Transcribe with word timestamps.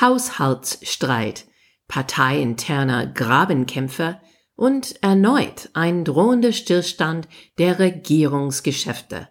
Haushaltsstreit, 0.00 1.46
parteiinterner 1.88 3.06
Grabenkämpfe 3.06 4.20
und 4.54 5.02
erneut 5.02 5.70
ein 5.74 6.04
drohender 6.04 6.52
Stillstand 6.52 7.28
der 7.58 7.78
Regierungsgeschäfte. 7.78 9.28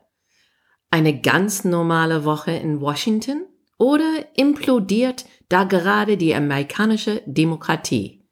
Eine 0.89 1.21
ganz 1.21 1.63
normale 1.63 2.23
Woche 2.23 2.51
in 2.51 2.81
Washington 2.81 3.45
oder 3.77 4.25
implodiert 4.35 5.25
da 5.49 5.63
gerade 5.63 6.17
die 6.17 6.33
amerikanische 6.33 7.21
Demokratie? 7.25 8.25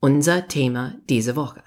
Unser 0.00 0.48
Thema 0.48 0.94
diese 1.08 1.36
Woche. 1.36 1.62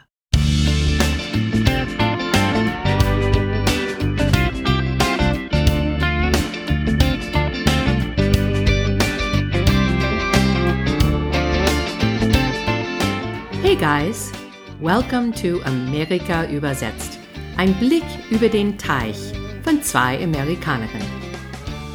Guys! 13.83 14.31
Welcome 14.79 15.33
to 15.33 15.61
Amerika 15.65 16.45
übersetzt. 16.49 17.19
Ein 17.57 17.73
Blick 17.79 18.05
über 18.31 18.47
den 18.47 18.77
Teich 18.77 19.17
von 19.61 19.83
zwei 19.83 20.23
Amerikanerinnen. 20.23 21.05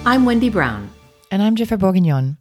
I'm 0.05 0.27
Wendy 0.27 0.51
Brown. 0.51 0.91
And 1.31 1.41
I'm 1.41 1.57
Jennifer 1.57 1.79
Bourguignon. 1.79 2.37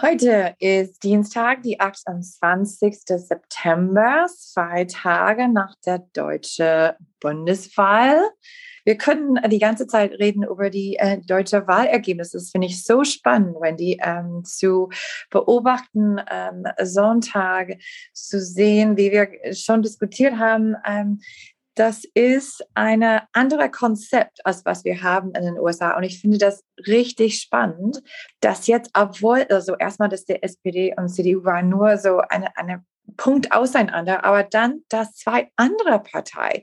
Heute 0.00 0.56
ist 0.58 1.00
Dienstag, 1.04 1.62
die 1.62 1.78
28. 1.78 3.02
September, 3.06 4.26
zwei 4.36 4.84
Tage 4.86 5.46
nach 5.46 5.76
der 5.86 6.00
deutschen 6.12 6.90
Bundeswahl. 7.20 8.20
Wir 8.84 8.96
können 8.96 9.38
die 9.48 9.58
ganze 9.58 9.86
Zeit 9.86 10.12
reden 10.12 10.42
über 10.42 10.70
die 10.70 10.96
äh, 10.96 11.18
deutsche 11.18 11.66
Wahlergebnisse. 11.66 12.38
Das 12.38 12.50
finde 12.50 12.66
ich 12.66 12.84
so 12.84 13.04
spannend, 13.04 13.56
Wendy, 13.60 13.98
ähm, 14.02 14.42
zu 14.44 14.90
beobachten, 15.30 16.20
ähm, 16.30 16.64
Sonntag 16.82 17.78
zu 18.12 18.40
sehen, 18.40 18.96
wie 18.96 19.12
wir 19.12 19.54
schon 19.54 19.82
diskutiert 19.82 20.38
haben. 20.38 20.74
Ähm, 20.86 21.20
das 21.74 22.04
ist 22.14 22.62
ein 22.74 23.02
anderes 23.32 23.72
Konzept, 23.72 24.44
als 24.44 24.64
was 24.66 24.84
wir 24.84 25.02
haben 25.02 25.32
in 25.34 25.44
den 25.44 25.58
USA. 25.58 25.96
Und 25.96 26.02
ich 26.02 26.20
finde 26.20 26.36
das 26.36 26.64
richtig 26.86 27.40
spannend, 27.40 28.02
dass 28.40 28.66
jetzt, 28.66 28.90
obwohl, 28.94 29.46
also 29.48 29.76
erstmal, 29.76 30.10
dass 30.10 30.26
der 30.26 30.44
SPD 30.44 30.94
und 30.96 31.08
CDU 31.08 31.44
waren 31.44 31.70
nur 31.70 31.96
so 31.96 32.18
eine, 32.18 32.54
eine 32.58 32.84
Punkt 33.16 33.52
auseinander, 33.52 34.24
aber 34.24 34.42
dann, 34.42 34.82
dass 34.88 35.14
zwei 35.14 35.50
andere 35.56 36.00
Parteien 36.00 36.62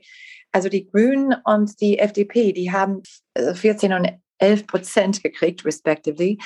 also 0.52 0.68
die 0.68 0.86
Grünen 0.86 1.34
und 1.44 1.80
die 1.80 1.98
FDP, 1.98 2.52
die 2.52 2.72
haben 2.72 3.02
14 3.36 3.90
äh, 3.90 3.94
und 3.94 4.10
11 4.38 4.66
Prozent 4.66 5.22
gekriegt, 5.22 5.64
respectively. 5.64 6.38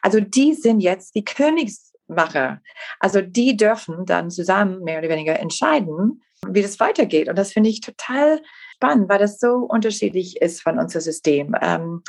Also 0.00 0.20
die 0.20 0.54
sind 0.54 0.80
jetzt 0.80 1.14
die 1.14 1.24
Königsmacher. 1.24 2.60
Also 2.98 3.20
die 3.20 3.56
dürfen 3.56 4.06
dann 4.06 4.30
zusammen 4.30 4.82
mehr 4.82 4.98
oder 4.98 5.08
weniger 5.08 5.38
entscheiden, 5.38 6.22
wie 6.46 6.62
das 6.62 6.80
weitergeht. 6.80 7.28
Und 7.28 7.36
das 7.36 7.52
finde 7.52 7.70
ich 7.70 7.80
total 7.80 8.40
spannend, 8.74 9.08
weil 9.08 9.18
das 9.18 9.38
so 9.38 9.58
unterschiedlich 9.58 10.40
ist 10.40 10.60
von 10.60 10.78
unserem 10.78 11.02
System. 11.02 11.54
Ähm, 11.60 12.02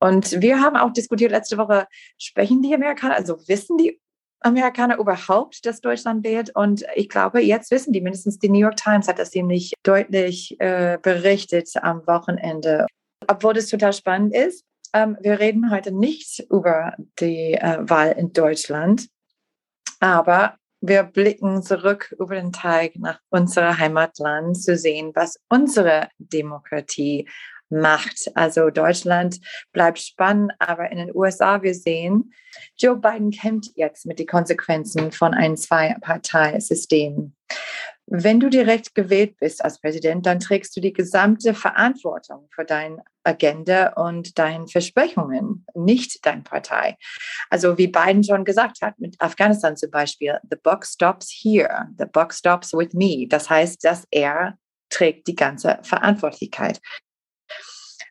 und 0.00 0.40
wir 0.40 0.60
haben 0.60 0.76
auch 0.76 0.92
diskutiert 0.92 1.32
letzte 1.32 1.58
Woche, 1.58 1.86
sprechen 2.18 2.62
die 2.62 2.74
Amerikaner, 2.74 3.16
also 3.16 3.36
wissen 3.48 3.78
die 3.78 4.00
Amerikaner 4.40 4.98
überhaupt, 4.98 5.66
dass 5.66 5.80
Deutschland 5.80 6.24
wählt. 6.24 6.54
Und 6.54 6.84
ich 6.94 7.08
glaube, 7.08 7.40
jetzt 7.40 7.70
wissen 7.70 7.92
die, 7.92 8.00
mindestens 8.00 8.38
die 8.38 8.48
New 8.48 8.60
York 8.60 8.76
Times 8.76 9.08
hat 9.08 9.18
das 9.18 9.30
ziemlich 9.30 9.74
deutlich 9.82 10.56
äh, 10.60 10.98
berichtet 11.00 11.70
am 11.82 12.06
Wochenende. 12.06 12.86
Obwohl 13.26 13.54
das 13.54 13.66
total 13.66 13.92
spannend 13.92 14.34
ist, 14.34 14.64
ähm, 14.94 15.16
wir 15.20 15.38
reden 15.38 15.70
heute 15.70 15.92
nicht 15.92 16.46
über 16.50 16.94
die 17.18 17.54
äh, 17.54 17.78
Wahl 17.80 18.12
in 18.12 18.32
Deutschland, 18.32 19.08
aber 20.00 20.54
wir 20.80 21.02
blicken 21.02 21.62
zurück 21.62 22.14
über 22.18 22.36
den 22.36 22.52
Teig 22.52 22.96
nach 22.96 23.18
unserem 23.30 23.78
Heimatland 23.78 24.62
zu 24.62 24.76
sehen, 24.76 25.10
was 25.14 25.36
unsere 25.48 26.08
Demokratie 26.18 27.28
macht. 27.70 28.30
Also 28.34 28.70
Deutschland 28.70 29.40
bleibt 29.72 29.98
spannend, 29.98 30.52
aber 30.58 30.90
in 30.90 30.98
den 30.98 31.14
USA, 31.14 31.62
wir 31.62 31.74
sehen, 31.74 32.32
Joe 32.76 32.96
Biden 32.96 33.30
kämpft 33.30 33.72
jetzt 33.76 34.06
mit 34.06 34.18
den 34.18 34.26
Konsequenzen 34.26 35.12
von 35.12 35.34
einem 35.34 35.56
Zwei-Partei-System. 35.56 37.34
Wenn 38.10 38.40
du 38.40 38.48
direkt 38.48 38.94
gewählt 38.94 39.36
bist 39.38 39.62
als 39.62 39.80
Präsident, 39.80 40.24
dann 40.24 40.40
trägst 40.40 40.74
du 40.74 40.80
die 40.80 40.94
gesamte 40.94 41.52
Verantwortung 41.52 42.48
für 42.50 42.64
deine 42.64 43.02
Agenda 43.22 43.92
und 43.92 44.38
deine 44.38 44.66
Versprechungen, 44.66 45.66
nicht 45.74 46.24
deine 46.24 46.40
Partei. 46.40 46.96
Also 47.50 47.76
wie 47.76 47.88
Biden 47.88 48.24
schon 48.24 48.46
gesagt 48.46 48.80
hat, 48.80 48.98
mit 48.98 49.20
Afghanistan 49.20 49.76
zum 49.76 49.90
Beispiel, 49.90 50.38
the 50.50 50.56
buck 50.62 50.86
stops 50.86 51.30
here, 51.30 51.88
the 51.98 52.06
buck 52.06 52.32
stops 52.32 52.72
with 52.72 52.94
me. 52.94 53.26
Das 53.28 53.50
heißt, 53.50 53.84
dass 53.84 54.06
er 54.10 54.56
trägt 54.88 55.26
die 55.26 55.36
ganze 55.36 55.78
Verantwortlichkeit. 55.82 56.80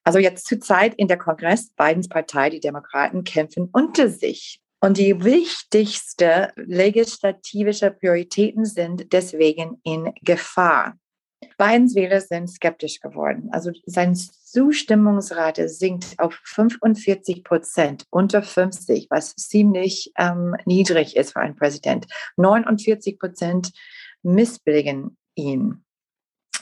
Also 0.07 0.19
jetzt 0.19 0.47
zur 0.47 0.61
Zeit 0.61 0.95
in 0.95 1.09
der 1.09 1.17
Kongress, 1.17 1.69
Bidens 1.75 2.07
Partei, 2.07 2.49
die 2.49 2.61
Demokraten, 2.61 3.25
kämpfen 3.25 3.67
unter 3.73 4.07
sich. 4.07 4.61
Und 4.79 4.97
die 4.97 5.21
wichtigsten 5.21 6.47
legislativischen 6.55 7.93
Prioritäten 7.99 8.63
sind 8.63 9.11
deswegen 9.11 9.81
in 9.83 10.13
Gefahr. 10.21 10.95
Bidens 11.57 11.93
Wähler 11.93 12.21
sind 12.21 12.47
skeptisch 12.47 13.01
geworden. 13.01 13.49
Also 13.51 13.71
seine 13.85 14.13
Zustimmungsrate 14.13 15.67
sinkt 15.67 16.17
auf 16.19 16.39
45 16.45 17.43
Prozent, 17.43 18.05
unter 18.09 18.43
50, 18.43 19.07
was 19.09 19.35
ziemlich 19.35 20.13
ähm, 20.17 20.55
niedrig 20.63 21.17
ist 21.17 21.33
für 21.33 21.41
einen 21.41 21.57
Präsident. 21.57 22.05
49 22.37 23.19
Prozent 23.19 23.73
missbilligen 24.23 25.17
ihn. 25.35 25.83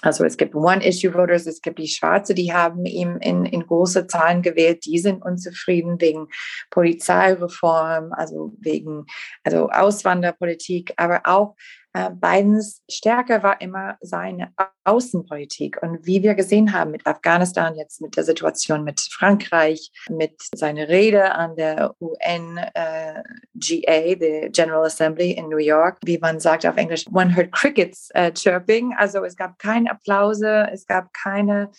Also 0.05 0.23
es 0.23 0.37
gibt 0.37 0.53
One-Issue-Voters, 0.53 1.47
es 1.47 1.61
gibt 1.61 1.79
die 1.79 1.87
Schwarze, 1.87 2.35
die 2.35 2.53
haben 2.53 2.85
ihm 2.85 3.17
in, 3.17 3.45
in 3.45 3.65
große 3.65 4.05
Zahlen 4.05 4.43
gewählt, 4.43 4.85
die 4.85 4.99
sind 4.99 5.23
unzufrieden 5.25 5.99
wegen 5.99 6.27
Polizeireform, 6.69 8.11
also 8.13 8.53
wegen 8.59 9.07
also 9.43 9.69
Auswanderpolitik, 9.69 10.93
aber 10.97 11.21
auch 11.23 11.55
Bidens 11.95 12.81
Stärke 12.89 13.41
war 13.41 13.61
immer 13.61 13.97
seine 14.01 14.53
Außenpolitik. 14.83 15.81
Und 15.81 16.05
wie 16.05 16.23
wir 16.23 16.35
gesehen 16.35 16.73
haben 16.73 16.91
mit 16.91 17.07
Afghanistan, 17.07 17.75
jetzt 17.75 18.01
mit 18.01 18.17
der 18.17 18.23
Situation 18.23 18.83
mit 18.83 18.99
Frankreich, 18.99 19.91
mit 20.09 20.41
seiner 20.53 20.89
Rede 20.89 21.33
an 21.33 21.55
der 21.55 21.95
UNGA, 21.99 22.65
äh, 23.53 24.17
the 24.19 24.49
General 24.51 24.85
Assembly 24.85 25.31
in 25.31 25.47
New 25.47 25.57
York, 25.57 25.99
wie 26.03 26.17
man 26.17 26.39
sagt 26.39 26.65
auf 26.65 26.75
Englisch, 26.75 27.05
one 27.13 27.33
heard 27.33 27.51
crickets 27.51 28.09
uh, 28.17 28.29
chirping. 28.31 28.93
Also 28.97 29.23
es 29.23 29.37
gab 29.37 29.57
keine 29.59 29.89
Applause, 29.91 30.67
es 30.73 30.85
gab 30.85 31.13
keine 31.13 31.71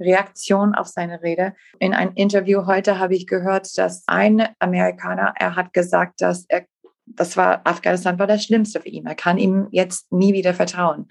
Reaktion 0.00 0.74
auf 0.74 0.88
seine 0.88 1.22
Rede. 1.22 1.54
In 1.78 1.94
einem 1.94 2.12
Interview 2.14 2.66
heute 2.66 2.98
habe 2.98 3.14
ich 3.14 3.26
gehört, 3.26 3.76
dass 3.78 4.04
ein 4.06 4.48
Amerikaner, 4.58 5.34
er 5.36 5.56
hat 5.56 5.72
gesagt, 5.72 6.20
dass 6.20 6.44
er 6.48 6.64
das 7.06 7.36
war, 7.36 7.66
Afghanistan 7.66 8.18
war 8.18 8.26
das 8.26 8.44
Schlimmste 8.44 8.80
für 8.80 8.88
ihn. 8.88 9.06
Er 9.06 9.14
kann 9.14 9.38
ihm 9.38 9.68
jetzt 9.70 10.12
nie 10.12 10.32
wieder 10.32 10.54
vertrauen. 10.54 11.08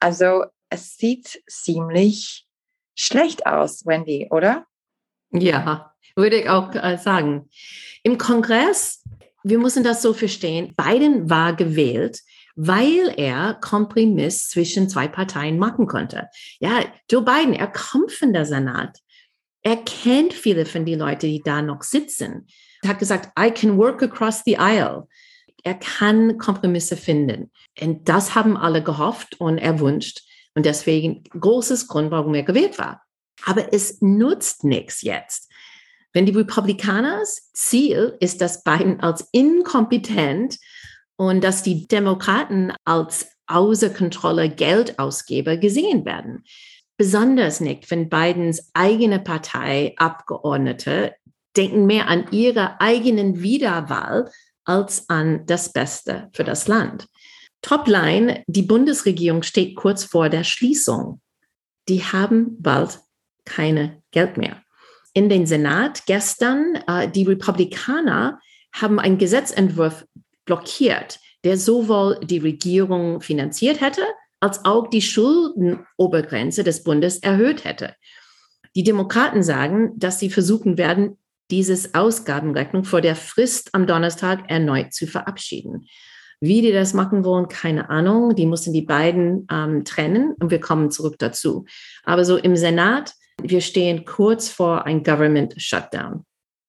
Also 0.00 0.44
es 0.68 0.96
sieht 0.96 1.42
ziemlich 1.48 2.46
schlecht 2.94 3.46
aus, 3.46 3.86
Wendy, 3.86 4.28
oder? 4.30 4.66
Ja, 5.30 5.94
würde 6.16 6.40
ich 6.40 6.48
auch 6.48 6.74
äh, 6.74 6.98
sagen. 6.98 7.48
Im 8.02 8.18
Kongress, 8.18 9.02
wir 9.42 9.58
müssen 9.58 9.84
das 9.84 10.02
so 10.02 10.12
verstehen, 10.12 10.74
Biden 10.76 11.30
war 11.30 11.54
gewählt, 11.54 12.20
weil 12.54 13.14
er 13.16 13.54
Kompromiss 13.54 14.50
zwischen 14.50 14.88
zwei 14.88 15.08
Parteien 15.08 15.58
machen 15.58 15.86
konnte. 15.86 16.28
Ja, 16.58 16.84
Joe 17.10 17.22
Biden, 17.22 17.54
er 17.54 17.68
kommt 17.68 18.12
von 18.12 18.32
der 18.32 18.44
Senat. 18.44 18.98
Er 19.62 19.76
kennt 19.76 20.34
viele 20.34 20.66
von 20.66 20.84
den 20.84 20.98
Leuten, 20.98 21.26
die 21.26 21.42
da 21.42 21.62
noch 21.62 21.82
sitzen. 21.82 22.46
Hat 22.86 22.98
gesagt, 22.98 23.30
I 23.38 23.50
can 23.50 23.76
work 23.78 24.02
across 24.02 24.42
the 24.44 24.58
aisle. 24.58 25.06
Er 25.62 25.74
kann 25.74 26.38
Kompromisse 26.38 26.96
finden. 26.96 27.52
Und 27.80 28.08
das 28.08 28.34
haben 28.34 28.56
alle 28.56 28.82
gehofft 28.82 29.40
und 29.40 29.58
erwünscht. 29.58 30.22
Und 30.54 30.66
deswegen 30.66 31.22
großes 31.24 31.86
Grund, 31.88 32.10
warum 32.10 32.34
er 32.34 32.42
gewählt 32.42 32.78
war. 32.78 33.02
Aber 33.44 33.72
es 33.72 34.00
nutzt 34.00 34.64
nichts 34.64 35.02
jetzt. 35.02 35.50
Wenn 36.12 36.26
die 36.26 36.32
Republikaners 36.32 37.50
Ziel 37.52 38.16
ist, 38.20 38.40
dass 38.40 38.62
Biden 38.62 39.00
als 39.00 39.28
inkompetent 39.32 40.58
und 41.16 41.42
dass 41.42 41.62
die 41.62 41.86
Demokraten 41.86 42.72
als 42.84 43.28
außer 43.46 43.90
Kontrolle 43.90 44.50
Geldausgeber 44.50 45.56
gesehen 45.56 46.04
werden. 46.04 46.44
Besonders 46.96 47.60
nicht, 47.60 47.90
wenn 47.90 48.08
Bidens 48.08 48.70
eigene 48.74 49.18
Partei 49.18 49.94
Abgeordnete 49.96 51.14
denken 51.56 51.86
mehr 51.86 52.08
an 52.08 52.26
ihre 52.30 52.80
eigenen 52.80 53.42
Wiederwahl 53.42 54.30
als 54.64 55.08
an 55.08 55.44
das 55.46 55.72
Beste 55.72 56.28
für 56.32 56.44
das 56.44 56.68
Land. 56.68 57.06
Topline, 57.62 58.42
die 58.46 58.62
Bundesregierung 58.62 59.42
steht 59.42 59.76
kurz 59.76 60.04
vor 60.04 60.28
der 60.28 60.44
Schließung. 60.44 61.20
Die 61.88 62.02
haben 62.02 62.60
bald 62.60 63.00
keine 63.44 64.02
Geld 64.10 64.36
mehr. 64.36 64.62
In 65.14 65.28
den 65.28 65.46
Senat 65.46 66.06
gestern, 66.06 66.76
äh, 66.86 67.08
die 67.08 67.24
Republikaner 67.24 68.40
haben 68.72 68.98
einen 68.98 69.18
Gesetzentwurf 69.18 70.06
blockiert, 70.44 71.20
der 71.44 71.58
sowohl 71.58 72.18
die 72.22 72.38
Regierung 72.38 73.20
finanziert 73.20 73.80
hätte, 73.80 74.02
als 74.40 74.64
auch 74.64 74.88
die 74.88 75.02
Schuldenobergrenze 75.02 76.64
des 76.64 76.82
Bundes 76.82 77.18
erhöht 77.18 77.64
hätte. 77.64 77.94
Die 78.74 78.82
Demokraten 78.82 79.42
sagen, 79.42 79.92
dass 79.96 80.18
sie 80.18 80.30
versuchen 80.30 80.78
werden, 80.78 81.18
dieses 81.52 81.94
Ausgabenrechnung 81.94 82.84
vor 82.84 83.02
der 83.02 83.14
Frist 83.14 83.74
am 83.74 83.86
Donnerstag 83.86 84.50
erneut 84.50 84.94
zu 84.94 85.06
verabschieden. 85.06 85.86
Wie 86.40 86.62
die 86.62 86.72
das 86.72 86.94
machen 86.94 87.24
wollen, 87.24 87.46
keine 87.46 87.90
Ahnung. 87.90 88.34
Die 88.34 88.46
mussten 88.46 88.72
die 88.72 88.82
beiden 88.82 89.46
ähm, 89.52 89.84
trennen 89.84 90.34
und 90.40 90.50
wir 90.50 90.60
kommen 90.60 90.90
zurück 90.90 91.16
dazu. 91.18 91.66
Aber 92.04 92.24
so 92.24 92.38
im 92.38 92.56
Senat, 92.56 93.12
wir 93.40 93.60
stehen 93.60 94.04
kurz 94.06 94.48
vor 94.48 94.86
ein 94.86 95.04
Government 95.04 95.54
Shutdown. 95.58 96.24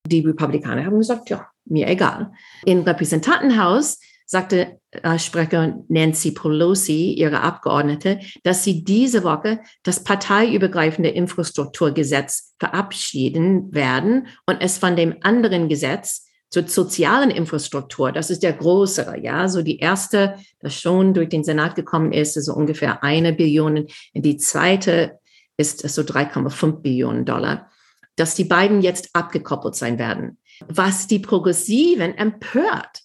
Die 0.05 0.19
Republikaner 0.19 0.85
haben 0.85 0.97
gesagt, 0.97 1.29
ja, 1.29 1.47
mir 1.65 1.87
egal. 1.87 2.33
Im 2.65 2.81
Repräsentantenhaus 2.81 3.99
sagte 4.33 4.79
äh, 4.89 5.19
Sprecher 5.19 5.77
Nancy 5.89 6.31
Pelosi, 6.31 7.13
ihre 7.13 7.41
Abgeordnete, 7.41 8.19
dass 8.43 8.63
sie 8.63 8.83
diese 8.83 9.23
Woche 9.23 9.59
das 9.83 10.03
parteiübergreifende 10.03 11.09
Infrastrukturgesetz 11.09 12.55
verabschieden 12.59 13.71
werden 13.73 14.25
und 14.47 14.59
es 14.59 14.79
von 14.79 14.95
dem 14.95 15.17
anderen 15.21 15.69
Gesetz 15.69 16.25
zur 16.49 16.67
sozialen 16.67 17.29
Infrastruktur, 17.29 18.11
das 18.11 18.31
ist 18.31 18.41
der 18.41 18.53
größere, 18.53 19.19
ja, 19.19 19.47
so 19.47 19.61
die 19.61 19.77
erste, 19.77 20.35
das 20.59 20.79
schon 20.79 21.13
durch 21.13 21.29
den 21.29 21.43
Senat 21.43 21.75
gekommen 21.75 22.11
ist, 22.11 22.35
ist 22.35 22.45
so 22.45 22.55
ungefähr 22.55 23.03
eine 23.03 23.33
Billion. 23.33 23.85
Die 24.15 24.37
zweite 24.37 25.19
ist 25.57 25.87
so 25.87 26.01
3,5 26.01 26.81
Billionen 26.81 27.25
Dollar, 27.25 27.69
dass 28.15 28.33
die 28.33 28.45
beiden 28.45 28.81
jetzt 28.81 29.09
abgekoppelt 29.13 29.75
sein 29.75 29.99
werden. 29.99 30.39
Was 30.67 31.05
die 31.05 31.19
Progressiven 31.19 32.17
empört. 32.17 33.02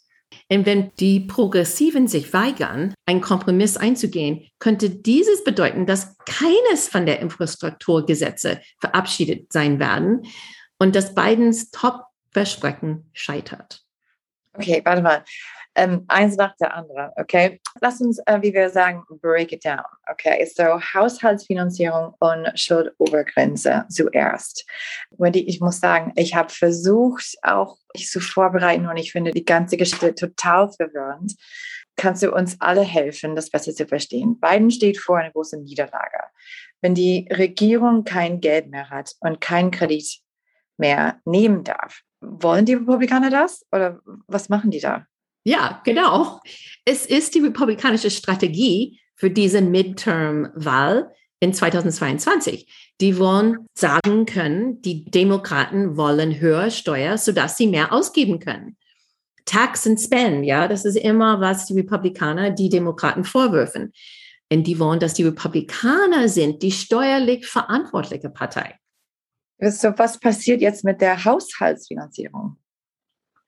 Und 0.51 0.65
wenn 0.65 0.93
die 0.97 1.21
Progressiven 1.21 2.09
sich 2.09 2.33
weigern, 2.33 2.95
einen 3.07 3.21
Kompromiss 3.21 3.77
einzugehen, 3.77 4.47
könnte 4.59 4.89
dieses 4.89 5.45
bedeuten, 5.45 5.85
dass 5.85 6.17
keines 6.25 6.89
von 6.89 7.05
der 7.05 7.21
Infrastrukturgesetze 7.21 8.61
verabschiedet 8.81 9.53
sein 9.53 9.79
werden 9.79 10.23
und 10.79 10.97
dass 10.97 11.15
Bidens 11.15 11.71
Top 11.71 12.05
Versprechen 12.31 13.11
scheitert. 13.13 13.83
Okay, 14.55 14.81
warte 14.85 15.03
mal. 15.03 15.25
Ähm, 15.79 16.05
eins 16.09 16.37
nach 16.37 16.57
der 16.57 16.75
anderen, 16.75 17.13
okay? 17.15 17.61
Lass 17.81 18.01
uns, 18.01 18.19
äh, 18.27 18.43
wie 18.43 18.53
wir 18.53 18.69
sagen, 18.69 19.05
break 19.23 19.53
it 19.53 19.65
down, 19.65 19.85
okay? 20.11 20.45
So, 20.45 20.65
Haushaltsfinanzierung 20.65 22.15
und 22.19 22.51
Schuldobergrenze 22.59 23.85
zuerst. 23.89 24.67
Wendy, 25.17 25.47
ich 25.47 25.61
muss 25.61 25.79
sagen, 25.79 26.13
ich 26.17 26.35
habe 26.35 26.51
versucht, 26.51 27.37
auch 27.43 27.77
mich 27.95 28.09
zu 28.09 28.19
vorbereiten 28.19 28.89
und 28.89 28.97
ich 28.97 29.13
finde 29.13 29.31
die 29.31 29.45
ganze 29.45 29.77
Geschichte 29.77 30.17
total 30.17 30.69
verwirrend. 30.73 31.37
Kannst 31.95 32.25
du 32.25 32.33
uns 32.33 32.61
alle 32.61 32.83
helfen, 32.83 33.37
das 33.37 33.49
besser 33.49 33.73
zu 33.73 33.87
verstehen? 33.87 34.41
Biden 34.41 34.73
steht 34.73 34.99
vor 34.99 35.19
einer 35.19 35.31
großen 35.31 35.63
Niederlage. 35.63 36.25
Wenn 36.81 36.97
die 36.97 37.29
Regierung 37.31 38.03
kein 38.03 38.41
Geld 38.41 38.69
mehr 38.69 38.91
hat 38.91 39.15
und 39.21 39.41
keinen 39.41 39.71
Kredit 39.71 40.19
mehr 40.77 41.21
nehmen 41.25 41.63
darf, 41.63 42.01
wollen 42.21 42.65
die 42.65 42.75
Republikaner 42.75 43.31
das 43.31 43.65
oder 43.71 44.01
was 44.27 44.49
machen 44.49 44.73
die 44.73 44.81
da? 44.81 45.07
Ja, 45.49 45.81
genau. 45.83 46.43
Es 46.85 47.07
ist 47.07 47.35
die 47.35 47.41
republikanische 47.41 48.11
Strategie 48.11 49.01
für 49.15 49.31
diese 49.31 49.63
Midterm-Wahl 49.63 51.11
in 51.41 51.55
2022. 51.55 52.71
Die 53.01 53.19
wollen 53.19 53.67
sagen 53.75 54.27
können, 54.27 54.83
die 54.83 55.07
Demokraten 55.07 55.97
wollen 55.97 56.39
höhere 56.39 56.71
Steuer, 56.71 57.17
sodass 57.17 57.57
sie 57.57 57.67
mehr 57.67 57.95
ausgeben 57.95 58.41
können. 58.41 58.77
Tax 59.47 59.87
and 59.87 59.99
Spend, 59.99 60.45
ja, 60.45 60.69
das 60.69 60.85
ist 60.85 60.97
immer, 60.99 61.41
was 61.41 61.65
die 61.65 61.79
Republikaner 61.79 62.51
die 62.51 62.69
Demokraten 62.69 63.25
vorwürfen. 63.25 63.95
Und 64.53 64.65
die 64.65 64.79
wollen, 64.79 65.01
dass 65.01 65.15
die 65.15 65.25
Republikaner 65.25 66.29
sind 66.29 66.63
die 66.63 66.73
steuerlich 66.73 67.47
verantwortliche 67.47 68.29
Partei. 68.29 68.75
So, 69.61 69.95
was 69.97 70.21
passiert 70.21 70.61
jetzt 70.61 70.85
mit 70.85 71.01
der 71.01 71.25
Haushaltsfinanzierung? 71.25 72.59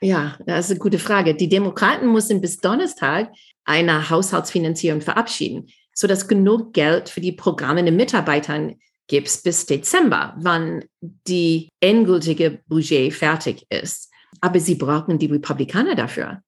Ja, 0.03 0.37
das 0.47 0.67
ist 0.67 0.71
eine 0.71 0.81
gute 0.81 0.99
Frage. 0.99 1.35
Die 1.35 1.49
Demokraten 1.49 2.11
müssen 2.11 2.41
bis 2.41 2.59
Donnerstag 2.59 3.33
eine 3.65 4.09
Haushaltsfinanzierung 4.09 5.03
verabschieden, 5.03 5.69
sodass 5.93 6.27
genug 6.27 6.73
Geld 6.73 7.11
für 7.11 7.21
die 7.21 7.33
Programme 7.33 7.85
den 7.85 7.97
Mitarbeitern 7.97 8.77
gibt 9.09 9.43
bis 9.43 9.67
Dezember, 9.67 10.35
wann 10.39 10.85
die 11.01 11.69
endgültige 11.81 12.63
Budget 12.69 13.13
fertig 13.13 13.67
ist. 13.69 14.11
Aber 14.41 14.61
sie 14.61 14.77
brauchen 14.77 15.19
die 15.19 15.27
Republikaner 15.27 15.97
dafür. 15.97 16.43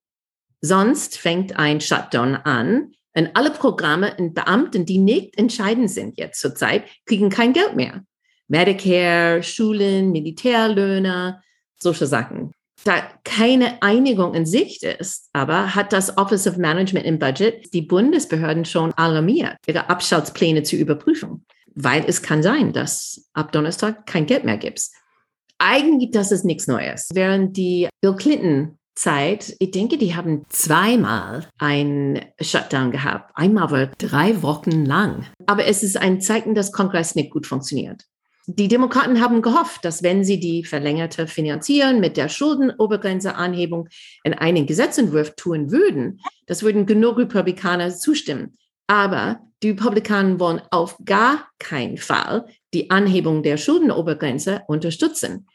Sonst 0.63 1.19
fängt 1.19 1.59
ein 1.59 1.81
Shutdown 1.81 2.37
an 2.37 2.93
und 3.15 3.31
alle 3.35 3.51
Programme 3.51 4.15
und 4.17 4.33
Beamten, 4.33 4.87
die 4.87 4.99
nicht 4.99 5.37
entscheidend 5.37 5.91
sind 5.91 6.17
jetzt 6.17 6.41
zurzeit, 6.41 6.85
kriegen 7.05 7.29
kein 7.29 7.53
Geld 7.53 7.75
mehr. 7.75 8.05
Medicare, 8.49 9.43
Schulen, 9.43 10.13
Militärlöhne, 10.13 11.43
solche 11.79 12.07
Sachen. 12.07 12.53
Da 12.85 13.03
keine 13.25 13.81
Einigung 13.83 14.35
in 14.35 14.45
Sicht 14.45 14.83
ist, 14.83 15.29
aber 15.33 15.75
hat 15.75 15.93
das 15.93 16.17
Office 16.19 16.47
of 16.47 16.57
Management 16.57 17.07
and 17.07 17.21
Budget 17.21 17.73
die 17.73 17.83
Bundesbehörden 17.83 18.65
schon 18.65 18.93
alarmiert, 18.95 19.57
ihre 19.67 19.89
Abschaltspläne 19.89 20.65
zu 20.65 20.77
überprüfen, 20.77 21.47
weil 21.75 22.05
es 22.07 22.23
kann 22.23 22.43
sein, 22.43 22.73
dass 22.73 23.29
ab 23.35 23.53
Donnerstag 23.53 24.07
kein 24.07 24.27
Geld 24.27 24.45
mehr 24.45 24.57
gibt. 24.57 24.83
Eigentlich 25.59 26.11
das 26.11 26.33
ist 26.33 26.45
nichts 26.45 26.67
Neues. 26.67 27.09
Während 27.13 27.57
die 27.57 27.89
Bill 28.01 28.17
Clinton 28.17 28.79
Zeit, 28.95 29.55
ich 29.59 29.71
denke, 29.71 29.97
die 29.97 30.15
haben 30.15 30.45
zweimal 30.49 31.47
ein 31.59 32.21
Shutdown 32.41 32.91
gehabt. 32.91 33.31
Einmal 33.35 33.71
war 33.71 33.87
drei 33.99 34.43
Wochen 34.43 34.85
lang. 34.85 35.27
Aber 35.47 35.67
es 35.67 35.83
ist 35.83 35.97
ein 35.97 36.21
Zeichen, 36.21 36.55
dass 36.55 36.73
Kongress 36.73 37.15
nicht 37.15 37.31
gut 37.31 37.47
funktioniert. 37.47 38.03
Die 38.47 38.67
Demokraten 38.67 39.21
haben 39.21 39.41
gehofft, 39.41 39.85
dass 39.85 40.03
wenn 40.03 40.25
sie 40.25 40.41
die 40.41 40.65
verlängerte 40.65 41.29
Finanzieren 41.29 42.01
mit 42.01 42.17
der 42.17 42.29
Schuldenobergrenzeanhebung 42.29 43.89
in 44.25 44.35
einen 44.35 44.67
Gesetzentwurf 44.67 45.37
tun 45.37 45.71
würden, 45.71 46.21
das 46.47 46.65
würden 46.65 46.87
genug 46.87 47.19
Republikaner 47.19 47.95
zustimmen. 47.95 48.59
Aber 48.89 49.41
die 49.63 49.71
Republikaner 49.71 50.41
wollen 50.41 50.61
auf 50.73 50.97
gar 51.05 51.49
keinen 51.61 51.99
Fall 51.99 52.47
die 52.75 52.91
Anhebung 52.91 53.45
der 53.45 53.59
Schuldenobergrenze 53.59 54.63
unterstützen. 54.67 55.47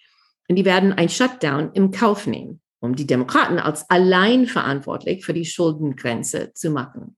Und 0.48 0.56
die 0.56 0.64
werden 0.64 0.94
ein 0.94 1.10
Shutdown 1.10 1.72
im 1.74 1.92
Kauf 1.92 2.26
nehmen, 2.26 2.62
um 2.80 2.96
die 2.96 3.06
Demokraten 3.06 3.60
als 3.60 3.90
allein 3.90 4.46
verantwortlich 4.46 5.26
für 5.26 5.34
die 5.34 5.46
Schuldengrenze 5.46 6.54
zu 6.54 6.70
machen. 6.70 7.18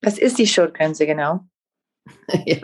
Was 0.00 0.16
ist 0.16 0.38
die 0.38 0.46
Schuldgrenze 0.46 1.06
genau? 1.06 1.48
Ja, 2.46 2.58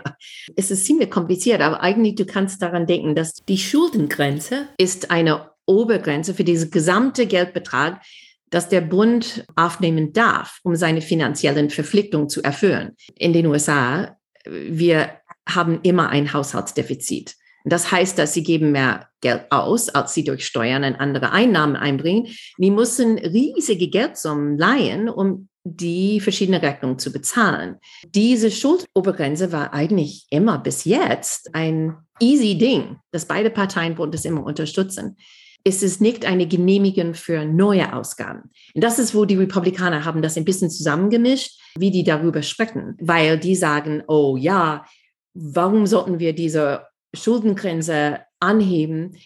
es 0.55 0.71
ist 0.71 0.85
ziemlich 0.85 1.09
kompliziert, 1.11 1.61
aber 1.61 1.81
eigentlich 1.81 2.15
du 2.15 2.25
kannst 2.25 2.61
daran 2.61 2.87
denken, 2.87 3.15
dass 3.15 3.33
die 3.33 3.57
Schuldengrenze 3.57 4.67
ist 4.77 5.11
eine 5.11 5.51
Obergrenze 5.65 6.33
für 6.33 6.43
diesen 6.43 6.71
gesamte 6.71 7.27
Geldbetrag, 7.27 8.01
das 8.49 8.69
der 8.69 8.81
Bund 8.81 9.45
aufnehmen 9.55 10.11
darf, 10.11 10.59
um 10.63 10.75
seine 10.75 11.01
finanziellen 11.01 11.69
Verpflichtungen 11.69 12.29
zu 12.29 12.41
erfüllen. 12.41 12.95
In 13.15 13.33
den 13.33 13.45
USA, 13.45 14.17
wir 14.45 15.11
haben 15.47 15.79
immer 15.83 16.09
ein 16.09 16.33
Haushaltsdefizit. 16.33 17.35
Das 17.65 17.91
heißt, 17.91 18.17
dass 18.17 18.33
sie 18.33 18.43
geben 18.43 18.71
mehr 18.71 19.09
Geld 19.21 19.51
aus, 19.51 19.89
als 19.89 20.13
sie 20.13 20.23
durch 20.23 20.45
Steuern 20.45 20.83
und 20.83 20.95
andere 20.95 21.31
Einnahmen 21.31 21.75
einbringen. 21.75 22.27
Die 22.57 22.71
müssen 22.71 23.17
riesige 23.17 23.89
Geldsummen 23.89 24.57
leihen, 24.57 25.09
um 25.09 25.49
die 25.75 26.19
verschiedene 26.19 26.61
Rechnungen 26.61 26.99
zu 26.99 27.11
bezahlen. 27.11 27.77
Diese 28.13 28.51
Schuldobergrenze 28.51 29.51
war 29.51 29.73
eigentlich 29.73 30.25
immer 30.29 30.57
bis 30.59 30.85
jetzt 30.85 31.53
ein 31.53 31.95
easy 32.19 32.57
Ding, 32.57 32.97
dass 33.11 33.25
beide 33.25 33.49
Parteien 33.49 33.95
das 34.11 34.25
immer 34.25 34.43
unterstützen. 34.43 35.17
Es 35.63 35.83
ist 35.83 35.99
nicht 35.99 36.25
eine 36.25 36.47
Genehmigung 36.47 37.13
für 37.13 37.43
neue 37.43 37.93
Ausgaben. 37.93 38.49
Und 38.73 38.83
das 38.83 38.97
ist, 38.97 39.13
wo 39.13 39.25
die 39.25 39.35
Republikaner 39.35 40.05
haben 40.05 40.21
das 40.21 40.37
ein 40.37 40.45
bisschen 40.45 40.69
zusammengemischt, 40.69 41.59
wie 41.77 41.91
die 41.91 42.03
darüber 42.03 42.41
sprechen, 42.41 42.95
weil 42.99 43.37
die 43.37 43.55
sagen, 43.55 44.03
oh 44.07 44.37
ja, 44.37 44.85
warum 45.33 45.85
sollten 45.85 46.19
wir 46.19 46.33
diese 46.33 46.85
Schuldengrenze 47.13 48.19
anheben? 48.39 49.17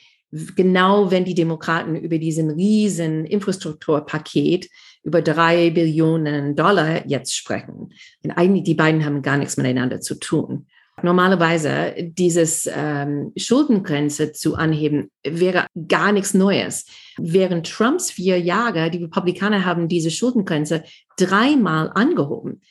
Genau 0.56 1.12
wenn 1.12 1.26
die 1.26 1.36
Demokraten 1.36 1.96
über 1.96 2.18
diesen 2.18 2.50
riesen 2.50 3.26
Infrastrukturpaket 3.26 4.68
über 5.04 5.22
drei 5.22 5.70
Billionen 5.70 6.56
Dollar 6.56 7.06
jetzt 7.06 7.36
sprechen. 7.36 7.94
Und 8.24 8.32
eigentlich 8.32 8.64
die 8.64 8.76
beiden 8.76 9.06
haben 9.06 9.22
gar 9.22 9.38
nichts 9.38 9.58
miteinander 9.58 10.00
zu 10.00 10.16
tun. 10.16 10.68
Normalerweise 11.02 11.96
dieses 11.98 12.70
ähm, 12.72 13.34
Schuldengrenze 13.36 14.32
zu 14.32 14.56
anheben 14.56 15.10
wäre 15.24 15.66
gar 15.88 16.12
nichts 16.12 16.34
Neues. 16.36 16.86
Während 17.18 17.68
Trumps 17.68 18.12
vier 18.12 18.40
Jahre, 18.40 18.92
die 18.92 19.04
Republikaner 19.04 19.66
haben 19.66 19.88
diese 19.88 20.12
Schuldengrenze 20.12 20.84
dreimal 21.18 21.92
angehoben. 21.96 22.62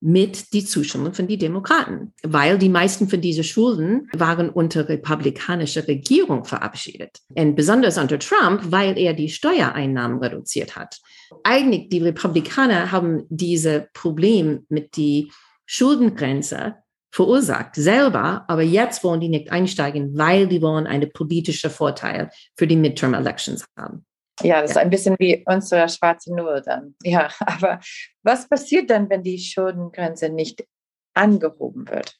Mit 0.00 0.52
die 0.52 0.64
Zustimmung 0.64 1.14
von 1.14 1.26
den 1.26 1.38
Demokraten, 1.38 2.12
weil 2.22 2.58
die 2.58 2.68
meisten 2.68 3.08
von 3.08 3.20
diesen 3.20 3.44
Schulden 3.44 4.08
waren 4.14 4.50
unter 4.50 4.88
republikanischer 4.88 5.88
Regierung 5.88 6.44
verabschiedet. 6.44 7.20
Und 7.34 7.56
besonders 7.56 7.98
unter 7.98 8.18
Trump, 8.18 8.70
weil 8.70 8.98
er 8.98 9.14
die 9.14 9.30
Steuereinnahmen 9.30 10.18
reduziert 10.18 10.76
hat. 10.76 11.00
Eigentlich 11.44 11.88
die 11.88 12.02
Republikaner 12.02 12.92
haben 12.92 13.24
diese 13.28 13.88
Problem 13.94 14.66
mit 14.68 14.96
die 14.96 15.32
Schuldengrenze 15.64 16.76
verursacht 17.10 17.74
selber, 17.74 18.44
aber 18.46 18.62
jetzt 18.62 19.02
wollen 19.02 19.20
die 19.20 19.30
nicht 19.30 19.50
einsteigen, 19.50 20.16
weil 20.18 20.46
die 20.46 20.60
wollen 20.60 20.86
einen 20.86 21.10
politischen 21.10 21.70
Vorteil 21.70 22.30
für 22.56 22.66
die 22.66 22.76
Midterm 22.76 23.14
Elections 23.14 23.64
haben. 23.76 24.04
Ja, 24.42 24.60
das 24.60 24.72
ist 24.72 24.76
ein 24.76 24.90
bisschen 24.90 25.16
wie 25.18 25.42
unsere 25.46 25.88
schwarze 25.88 26.34
Null 26.34 26.62
dann. 26.64 26.94
Ja, 27.02 27.30
aber 27.40 27.80
was 28.22 28.48
passiert 28.48 28.90
dann, 28.90 29.08
wenn 29.08 29.22
die 29.22 29.38
Schuldengrenze 29.38 30.28
nicht 30.28 30.66
angehoben 31.14 31.88
wird? 31.88 32.16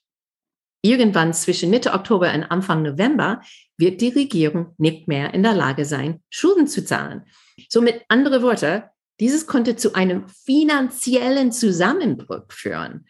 Irgendwann 0.82 1.34
zwischen 1.34 1.70
Mitte 1.70 1.92
Oktober 1.92 2.32
und 2.32 2.44
Anfang 2.44 2.82
November 2.82 3.40
wird 3.76 4.00
die 4.00 4.10
Regierung 4.10 4.74
nicht 4.78 5.08
mehr 5.08 5.34
in 5.34 5.42
der 5.42 5.54
Lage 5.54 5.84
sein, 5.84 6.22
Schulden 6.30 6.68
zu 6.68 6.84
zahlen. 6.84 7.24
So 7.68 7.80
mit 7.80 8.04
anderen 8.08 8.42
Worten, 8.42 8.84
dieses 9.18 9.46
konnte 9.46 9.76
zu 9.76 9.94
einem 9.94 10.28
finanziellen 10.28 11.50
Zusammenbruch 11.50 12.44
führen. 12.50 13.06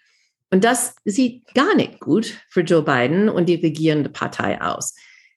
Und 0.50 0.64
das 0.64 0.94
sieht 1.04 1.52
gar 1.54 1.74
nicht 1.74 2.00
gut 2.00 2.40
für 2.48 2.62
Joe 2.62 2.82
Biden 2.82 3.28
und 3.28 3.46
die 3.46 3.56
regierende 3.56 4.08
Partei 4.08 4.60
aus. 4.60 4.94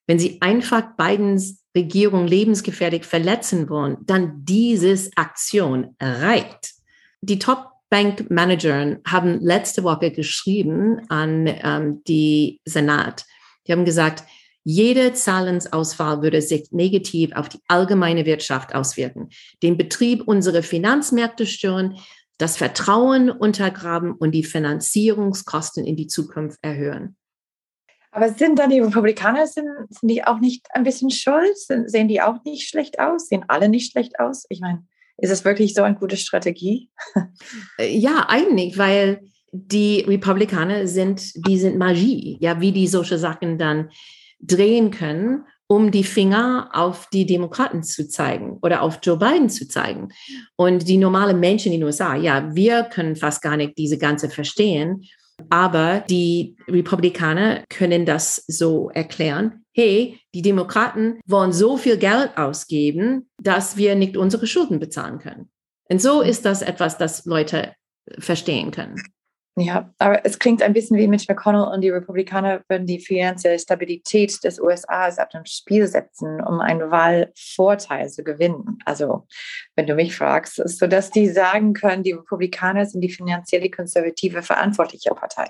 Wenn 0.08 0.20
sie 0.20 0.42
einfach 0.42 0.96
Bidens 0.96 1.64
Regierung 1.80 2.28
lebensgefährlich 2.28 3.06
verletzen 3.06 3.70
wollen, 3.70 3.98
dann 4.02 4.46
dieses 4.46 5.16
Aktion 5.16 5.96
erreicht. 5.98 6.74
Die 7.22 7.40
Top 7.40 7.68
Bank 7.90 8.30
Manager 8.30 8.98
haben 9.08 9.40
letzte 9.40 9.84
Woche 9.84 10.12
geschrieben 10.12 11.02
an 11.10 11.48
ähm, 11.48 12.02
die 12.08 12.62
Senat. 12.66 13.26
Die 13.66 13.72
haben 13.72 13.86
gesagt, 13.86 14.24
jede 14.64 15.14
Zahlensausfall 15.14 16.22
würde 16.22 16.42
sich 16.42 16.72
negativ 16.72 17.32
auf 17.34 17.50
die 17.50 17.60
allgemeine 17.68 18.26
Wirtschaft 18.26 18.76
auswirken, 18.76 19.30
den 19.64 19.78
Betrieb 19.78 20.28
unserer 20.28 20.62
Finanzmärkte 20.62 21.46
stören, 21.46 21.98
das 22.38 22.58
Vertrauen 22.58 23.32
untergraben 23.32 24.14
und 24.14 24.32
die 24.32 24.44
Finanzierungskosten 24.44 25.86
in 25.86 25.96
die 25.96 26.08
Zukunft 26.08 26.60
erhöhen. 26.62 27.18
Aber 28.12 28.34
sind 28.34 28.58
dann 28.58 28.72
die 28.72 28.80
Republikaner, 28.80 29.46
sind, 29.46 29.68
sind 29.90 30.10
die 30.10 30.24
auch 30.24 30.40
nicht 30.40 30.66
ein 30.74 30.84
bisschen 30.84 31.12
schuld? 31.12 31.58
Sind, 31.58 31.90
sehen 31.90 32.08
die 32.08 32.22
auch 32.22 32.44
nicht 32.44 32.68
schlecht 32.68 33.00
aus? 33.00 33.28
Sehen 33.28 33.46
alle 33.48 33.70
nicht 33.70 33.92
schlecht 33.92 34.20
aus? 34.20 34.46
Ich 34.50 34.62
meine, 34.62 34.84
ist 35.18 35.32
es 35.32 35.46
wirklich 35.46 35.74
so 35.74 35.84
eine 35.84 35.96
gute 35.96 36.18
Strategie? 36.18 36.90
Äh, 37.78 37.96
ja, 37.98 38.26
eigentlich, 38.28 38.78
weil 38.78 39.22
die 39.52 40.02
Republikaner 40.02 40.88
sind, 40.88 41.34
die 41.48 41.58
sind 41.58 41.78
Magie, 41.78 42.38
ja, 42.40 42.62
wie 42.62 42.72
die 42.72 42.88
solche 42.88 43.18
Sachen 43.18 43.58
dann 43.58 43.90
drehen 44.40 44.92
können, 44.92 45.46
um 45.68 45.92
die 45.92 46.04
Finger 46.04 46.70
auf 46.74 47.08
die 47.12 47.26
Demokraten 47.26 47.84
zu 47.84 48.08
zeigen 48.08 48.58
oder 48.62 48.82
auf 48.82 49.00
Joe 49.04 49.18
Biden 49.18 49.50
zu 49.50 49.68
zeigen. 49.68 50.10
Und 50.56 50.88
die 50.88 50.98
normalen 50.98 51.40
Menschen 51.40 51.72
in 51.72 51.80
den 51.80 51.86
USA, 51.86 52.16
ja, 52.16 52.56
wir 52.56 52.84
können 52.84 53.16
fast 53.16 53.42
gar 53.42 53.58
nicht 53.58 53.78
diese 53.78 53.98
ganze 53.98 54.30
verstehen. 54.30 55.04
Aber 55.50 56.04
die 56.10 56.58
Republikaner 56.68 57.64
können 57.70 58.06
das 58.06 58.44
so 58.48 58.90
erklären. 58.90 59.66
Hey, 59.74 60.20
die 60.34 60.42
Demokraten 60.42 61.20
wollen 61.26 61.54
so 61.54 61.78
viel 61.78 61.98
Geld 61.98 62.38
ausgeben, 62.38 63.30
dass 63.42 63.78
wir 63.78 63.96
nicht 63.96 64.18
unsere 64.18 64.48
Schulden 64.48 64.80
bezahlen 64.80 65.20
können. 65.20 65.50
Und 65.90 66.02
so 66.02 66.22
ist 66.22 66.46
das 66.46 66.62
etwas, 66.62 66.98
das 66.98 67.26
Leute 67.26 67.74
verstehen 68.18 68.72
können. 68.72 68.96
Ja, 69.60 69.94
aber 69.98 70.26
es 70.26 70.40
klingt 70.40 70.62
ein 70.62 70.74
bisschen 70.74 70.98
wie 70.98 71.08
Mitch 71.08 71.26
McConnell 71.28 71.64
und 71.74 71.82
die 71.82 71.90
Republikaner 71.90 72.62
würden 72.68 72.88
die 72.88 73.00
finanzielle 73.00 73.60
Stabilität 73.60 74.44
des 74.44 74.60
USA 74.60 75.08
auf 75.08 75.30
dem 75.34 75.46
Spiel 75.46 75.88
setzen, 75.88 76.42
um 76.42 76.60
einen 76.60 76.92
Wahlvorteil 76.92 78.10
zu 78.10 78.24
gewinnen. 78.24 78.80
Also, 78.86 79.28
wenn 79.76 79.88
du 79.88 79.96
mich 79.96 80.16
fragst, 80.16 80.62
so 80.64 80.88
dass 80.88 81.12
die 81.12 81.28
sagen 81.28 81.74
können, 81.74 82.04
die 82.04 82.14
Republikaner 82.14 82.86
sind 82.86 83.02
die 83.02 83.10
finanzielle 83.10 83.70
konservative 83.70 84.42
verantwortliche 84.42 85.12
Partei. 85.12 85.46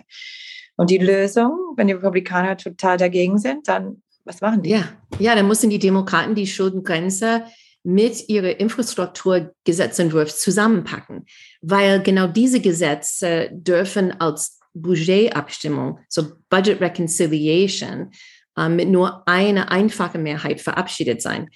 Und 0.76 0.90
die 0.90 0.98
Lösung, 0.98 1.74
wenn 1.76 1.88
die 1.88 1.94
Republikaner 1.94 2.58
total 2.58 2.98
dagegen 2.98 3.38
sind, 3.38 3.68
dann 3.68 4.02
was 4.26 4.42
machen 4.42 4.62
die? 4.62 4.70
Ja, 4.70 4.84
ja, 5.18 5.36
dann 5.36 5.48
müssen 5.48 5.70
die 5.70 5.80
Demokraten 5.80 6.36
die 6.36 6.48
Schuldengrenze 6.48 7.44
mit 7.84 8.30
ihrer 8.30 8.60
Infrastrukturgesetzentwurf 8.60 10.36
zusammenpacken, 10.36 11.26
weil 11.62 12.02
genau 12.02 12.28
diese 12.28 12.60
Gesetze 12.60 13.50
dürfen 13.52 14.20
als 14.20 14.60
Budgetabstimmung, 14.74 16.00
so 16.08 16.34
Budget 16.50 16.82
Reconciliation, 16.82 18.12
äh, 18.58 18.70
mit 18.70 18.90
nur 18.90 19.28
einer 19.28 19.72
einfachen 19.72 20.24
Mehrheit 20.24 20.62
verabschiedet 20.62 21.22
sein. 21.22 21.50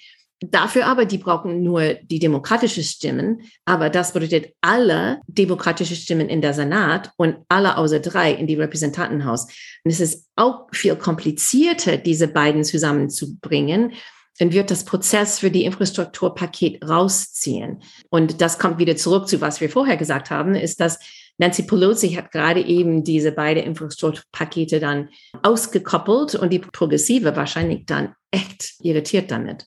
Dafür 0.50 0.86
aber, 0.86 1.04
die 1.04 1.18
brauchen 1.18 1.62
nur 1.62 1.94
die 1.94 2.18
demokratische 2.18 2.82
Stimmen, 2.82 3.42
aber 3.64 3.88
das 3.88 4.12
bedeutet 4.12 4.52
alle 4.60 5.20
demokratische 5.26 5.94
Stimmen 5.94 6.28
in 6.28 6.42
der 6.42 6.52
Senat 6.52 7.12
und 7.16 7.36
alle 7.48 7.76
außer 7.78 8.00
drei 8.00 8.32
in 8.32 8.46
die 8.46 8.56
Repräsentantenhaus. 8.56 9.44
Und 9.84 9.90
es 9.90 10.00
ist 10.00 10.28
auch 10.36 10.66
viel 10.72 10.96
komplizierter, 10.96 11.96
diese 11.96 12.28
beiden 12.28 12.64
zusammenzubringen 12.64 13.92
dann 14.38 14.52
wird 14.52 14.70
das 14.70 14.84
Prozess 14.84 15.38
für 15.38 15.50
die 15.50 15.64
Infrastrukturpaket 15.64 16.84
rausziehen. 16.88 17.82
Und 18.10 18.40
das 18.40 18.58
kommt 18.58 18.78
wieder 18.78 18.96
zurück 18.96 19.28
zu, 19.28 19.40
was 19.40 19.60
wir 19.60 19.70
vorher 19.70 19.96
gesagt 19.96 20.30
haben, 20.30 20.54
ist, 20.54 20.80
dass 20.80 20.98
Nancy 21.38 21.64
Pelosi 21.64 22.10
hat 22.10 22.30
gerade 22.30 22.60
eben 22.60 23.02
diese 23.02 23.32
beiden 23.32 23.64
Infrastrukturpakete 23.64 24.78
dann 24.78 25.08
ausgekoppelt 25.42 26.34
und 26.36 26.52
die 26.52 26.60
Progressive 26.60 27.34
wahrscheinlich 27.34 27.86
dann 27.86 28.14
echt 28.30 28.74
irritiert 28.82 29.30
damit. 29.30 29.66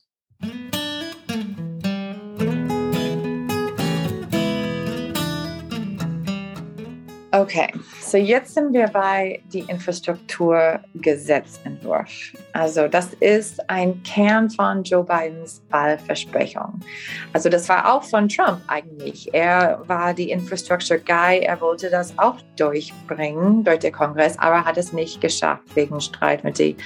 Okay, 7.30 7.70
so 8.00 8.16
jetzt 8.16 8.54
sind 8.54 8.72
wir 8.72 8.88
bei 8.88 9.42
die 9.52 9.60
Infrastrukturgesetzentwurf. 9.60 12.32
Also 12.54 12.88
das 12.88 13.12
ist 13.20 13.68
ein 13.68 14.02
Kern 14.02 14.48
von 14.48 14.82
Joe 14.82 15.04
Bidens 15.04 15.62
Wahlversprechung. 15.68 16.80
Also 17.34 17.50
das 17.50 17.68
war 17.68 17.92
auch 17.92 18.02
von 18.02 18.30
Trump 18.30 18.62
eigentlich. 18.68 19.28
Er 19.34 19.82
war 19.86 20.14
die 20.14 20.30
Infrastructure 20.30 20.98
Guy. 20.98 21.40
Er 21.40 21.60
wollte 21.60 21.90
das 21.90 22.18
auch 22.18 22.36
durchbringen 22.56 23.62
durch 23.62 23.80
den 23.80 23.92
Kongress, 23.92 24.38
aber 24.38 24.64
hat 24.64 24.78
es 24.78 24.94
nicht 24.94 25.20
geschafft 25.20 25.64
wegen 25.74 26.00
Streit 26.00 26.44
mit 26.44 26.58
den 26.58 26.78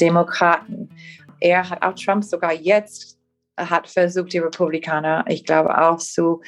Demokraten. 0.00 0.88
Er 1.40 1.68
hat 1.68 1.82
auch 1.82 1.94
Trump 1.94 2.24
sogar 2.24 2.54
jetzt 2.54 3.19
hat 3.56 3.88
versucht, 3.88 4.32
die 4.32 4.38
Republikaner, 4.38 5.24
ich 5.28 5.44
glaube 5.44 5.80
auch 5.80 5.98
zu 5.98 6.42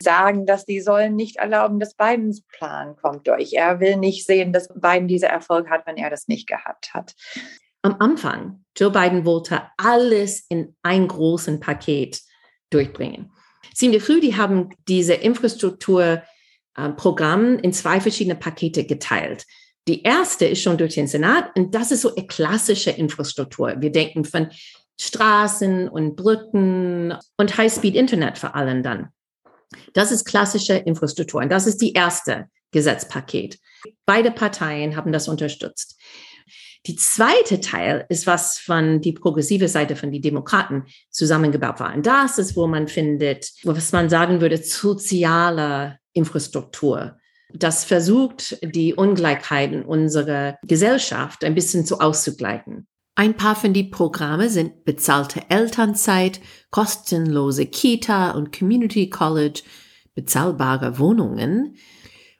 sagen, 0.00 0.46
dass 0.46 0.64
die 0.64 0.80
sollen 0.80 1.16
nicht 1.16 1.36
erlauben, 1.36 1.80
dass 1.80 1.94
Bidens 1.94 2.42
Plan 2.42 2.96
kommt 2.96 3.28
durch. 3.28 3.52
Er 3.52 3.80
will 3.80 3.96
nicht 3.96 4.26
sehen, 4.26 4.52
dass 4.52 4.68
Biden 4.68 5.08
diesen 5.08 5.28
Erfolg 5.28 5.68
hat, 5.70 5.86
wenn 5.86 5.96
er 5.96 6.10
das 6.10 6.28
nicht 6.28 6.48
gehabt 6.48 6.94
hat. 6.94 7.14
Am 7.82 7.96
Anfang, 7.98 8.64
Joe 8.76 8.90
Biden 8.90 9.24
wollte 9.24 9.62
alles 9.76 10.44
in 10.48 10.76
ein 10.82 11.08
großen 11.08 11.60
Paket 11.60 12.20
durchbringen. 12.70 13.32
Ziemlich 13.74 14.02
früh, 14.02 14.20
die 14.20 14.36
haben 14.36 14.70
diese 14.88 15.14
Infrastrukturprogramm 15.14 17.58
in 17.58 17.72
zwei 17.72 18.00
verschiedene 18.00 18.36
Pakete 18.36 18.84
geteilt. 18.84 19.46
Die 19.88 20.02
erste 20.02 20.44
ist 20.44 20.62
schon 20.62 20.76
durch 20.76 20.94
den 20.94 21.06
Senat 21.06 21.56
und 21.56 21.74
das 21.74 21.90
ist 21.90 22.02
so 22.02 22.14
eine 22.14 22.26
klassische 22.26 22.90
Infrastruktur. 22.90 23.76
Wir 23.78 23.90
denken 23.90 24.24
von 24.24 24.50
Straßen 25.00 25.88
und 25.88 26.14
Brücken 26.14 27.14
und 27.38 27.56
Highspeed-Internet 27.56 28.36
vor 28.36 28.54
allem 28.54 28.82
dann. 28.82 29.08
Das 29.94 30.12
ist 30.12 30.26
klassische 30.26 30.74
Infrastruktur. 30.74 31.40
Und 31.40 31.50
das 31.50 31.66
ist 31.66 31.80
die 31.80 31.94
erste 31.94 32.48
Gesetzpaket. 32.70 33.58
Beide 34.04 34.30
Parteien 34.30 34.96
haben 34.96 35.10
das 35.10 35.26
unterstützt. 35.26 35.98
Die 36.86 36.96
zweite 36.96 37.60
Teil 37.60 38.04
ist, 38.10 38.26
was 38.26 38.58
von 38.58 39.00
die 39.00 39.12
progressive 39.12 39.68
Seite 39.68 39.96
von 39.96 40.12
den 40.12 40.20
Demokraten 40.20 40.84
zusammengebaut 41.10 41.80
war. 41.80 41.94
Und 41.94 42.06
das 42.06 42.38
ist, 42.38 42.54
wo 42.56 42.66
man 42.66 42.86
findet, 42.86 43.50
was 43.64 43.92
man 43.92 44.10
sagen 44.10 44.42
würde, 44.42 44.58
soziale 44.58 45.98
Infrastruktur. 46.12 47.16
Das 47.52 47.84
versucht, 47.84 48.58
die 48.62 48.94
Ungleichheiten 48.94 49.82
unserer 49.82 50.58
Gesellschaft 50.62 51.42
ein 51.42 51.54
bisschen 51.54 51.86
zu 51.86 52.00
auszugleichen. 52.00 52.86
Ein 53.20 53.36
paar 53.36 53.54
von 53.54 53.74
die 53.74 53.84
Programme 53.84 54.48
sind 54.48 54.86
bezahlte 54.86 55.42
Elternzeit, 55.50 56.40
kostenlose 56.70 57.66
Kita 57.66 58.30
und 58.30 58.50
Community 58.50 59.10
College, 59.10 59.60
bezahlbare 60.14 60.98
Wohnungen, 60.98 61.76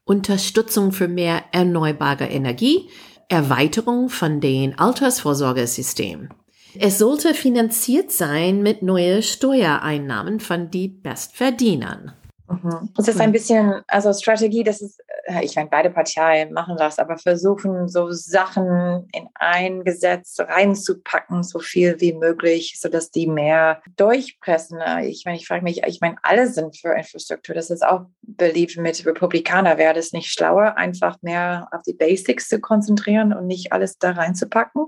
Unterstützung 0.04 0.92
für 0.92 1.06
mehr 1.06 1.44
erneuerbare 1.52 2.28
Energie, 2.28 2.88
Erweiterung 3.28 4.08
von 4.08 4.40
den 4.40 4.78
Altersvorsorgesystem. 4.78 6.30
Es 6.78 6.96
sollte 6.96 7.34
finanziert 7.34 8.10
sein 8.10 8.62
mit 8.62 8.80
neuen 8.80 9.22
Steuereinnahmen 9.22 10.40
von 10.40 10.70
die 10.70 10.88
Bestverdienern. 10.88 12.14
Mhm. 12.50 12.90
Das 12.96 13.08
ist 13.08 13.20
ein 13.20 13.32
bisschen, 13.32 13.82
also 13.86 14.12
Strategie, 14.12 14.64
das 14.64 14.80
ist 14.80 15.00
äh, 15.30 15.44
ich 15.44 15.56
meine, 15.56 15.68
beide 15.68 15.90
Parteien 15.90 16.52
machen 16.52 16.76
das, 16.76 16.98
aber 16.98 17.16
versuchen 17.16 17.88
so 17.88 18.10
Sachen 18.10 19.08
in 19.12 19.28
ein 19.34 19.84
Gesetz 19.84 20.38
reinzupacken, 20.38 21.42
so 21.42 21.58
viel 21.58 22.00
wie 22.00 22.12
möglich, 22.12 22.78
sodass 22.80 23.10
die 23.10 23.26
mehr 23.26 23.82
durchpressen. 23.96 24.78
Ich 25.02 25.24
meine, 25.24 25.38
ich 25.38 25.46
frage 25.46 25.62
mich, 25.62 25.82
ich 25.86 26.00
meine, 26.00 26.16
alle 26.22 26.48
sind 26.48 26.76
für 26.76 26.96
Infrastruktur. 26.96 27.54
Das 27.54 27.70
ist 27.70 27.84
auch 27.84 28.02
beliebt 28.22 28.76
mit 28.76 29.04
Republikanern. 29.06 29.78
Wäre 29.78 29.94
das 29.94 30.12
nicht 30.12 30.30
schlauer, 30.30 30.76
einfach 30.76 31.16
mehr 31.22 31.68
auf 31.72 31.82
die 31.82 31.94
Basics 31.94 32.48
zu 32.48 32.60
konzentrieren 32.60 33.32
und 33.32 33.46
nicht 33.46 33.72
alles 33.72 33.98
da 33.98 34.12
reinzupacken? 34.12 34.86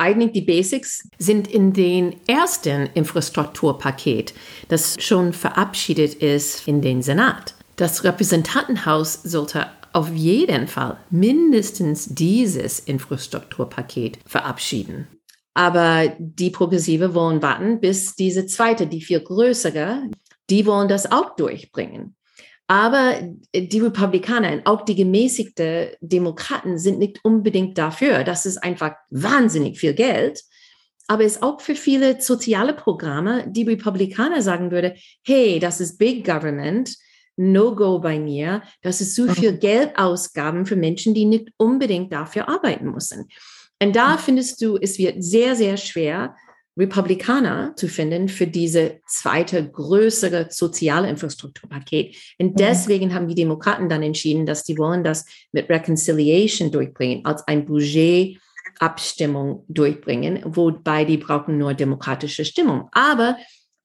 Eigentlich 0.00 0.32
die 0.32 0.40
Basics 0.40 1.06
sind 1.18 1.46
in 1.46 1.74
den 1.74 2.16
ersten 2.26 2.86
Infrastrukturpaket, 2.94 4.32
das 4.68 4.96
schon 4.98 5.34
verabschiedet 5.34 6.14
ist 6.14 6.66
in 6.66 6.80
den 6.80 7.02
Senat. 7.02 7.54
Das 7.76 8.02
Repräsentantenhaus 8.02 9.22
sollte 9.22 9.66
auf 9.92 10.10
jeden 10.14 10.68
Fall 10.68 10.96
mindestens 11.10 12.06
dieses 12.06 12.80
Infrastrukturpaket 12.80 14.20
verabschieden. 14.24 15.06
Aber 15.52 16.14
die 16.18 16.48
Progressive 16.48 17.12
wollen 17.12 17.42
warten, 17.42 17.78
bis 17.80 18.14
diese 18.14 18.46
zweite, 18.46 18.86
die 18.86 19.02
viel 19.02 19.20
größere, 19.20 20.04
die 20.48 20.64
wollen 20.64 20.88
das 20.88 21.12
auch 21.12 21.36
durchbringen. 21.36 22.16
Aber 22.70 23.16
die 23.52 23.80
Republikaner 23.80 24.52
und 24.52 24.64
auch 24.64 24.84
die 24.84 24.94
gemäßigten 24.94 25.88
Demokraten 26.00 26.78
sind 26.78 27.00
nicht 27.00 27.18
unbedingt 27.24 27.76
dafür. 27.76 28.22
Das 28.22 28.46
ist 28.46 28.58
einfach 28.58 28.92
wahnsinnig 29.10 29.80
viel 29.80 29.92
Geld. 29.92 30.40
Aber 31.08 31.24
es 31.24 31.32
ist 31.32 31.42
auch 31.42 31.60
für 31.60 31.74
viele 31.74 32.20
soziale 32.20 32.72
Programme, 32.72 33.44
die 33.48 33.64
Republikaner 33.64 34.40
sagen 34.40 34.70
würde, 34.70 34.94
hey, 35.24 35.58
das 35.58 35.80
ist 35.80 35.98
Big 35.98 36.24
Government 36.24 36.96
No-Go 37.34 37.98
bei 37.98 38.20
mir. 38.20 38.62
Das 38.82 39.00
ist 39.00 39.16
zu 39.16 39.24
mhm. 39.24 39.30
viel 39.30 39.58
Geldausgaben 39.58 40.64
für 40.64 40.76
Menschen, 40.76 41.12
die 41.12 41.24
nicht 41.24 41.48
unbedingt 41.56 42.12
dafür 42.12 42.48
arbeiten 42.48 42.92
müssen. 42.92 43.26
Und 43.82 43.96
da 43.96 44.12
mhm. 44.12 44.18
findest 44.18 44.62
du, 44.62 44.78
es 44.80 44.96
wird 44.96 45.24
sehr, 45.24 45.56
sehr 45.56 45.76
schwer, 45.76 46.36
Republikaner 46.78 47.74
zu 47.76 47.88
finden 47.88 48.28
für 48.28 48.46
diese 48.46 49.00
zweite 49.06 49.70
größere 49.70 50.46
soziale 50.50 51.08
Infrastrukturpaket. 51.08 52.16
Und 52.38 52.52
mhm. 52.52 52.56
deswegen 52.56 53.14
haben 53.14 53.28
die 53.28 53.34
Demokraten 53.34 53.88
dann 53.88 54.02
entschieden, 54.02 54.46
dass 54.46 54.64
die 54.64 54.78
wollen 54.78 55.04
das 55.04 55.26
mit 55.52 55.68
Reconciliation 55.68 56.70
durchbringen, 56.70 57.24
als 57.24 57.46
ein 57.48 57.66
Budgetabstimmung 57.66 59.64
durchbringen, 59.68 60.40
wobei 60.44 61.04
die 61.04 61.18
brauchen 61.18 61.58
nur 61.58 61.74
demokratische 61.74 62.44
Stimmung. 62.44 62.88
Aber 62.92 63.36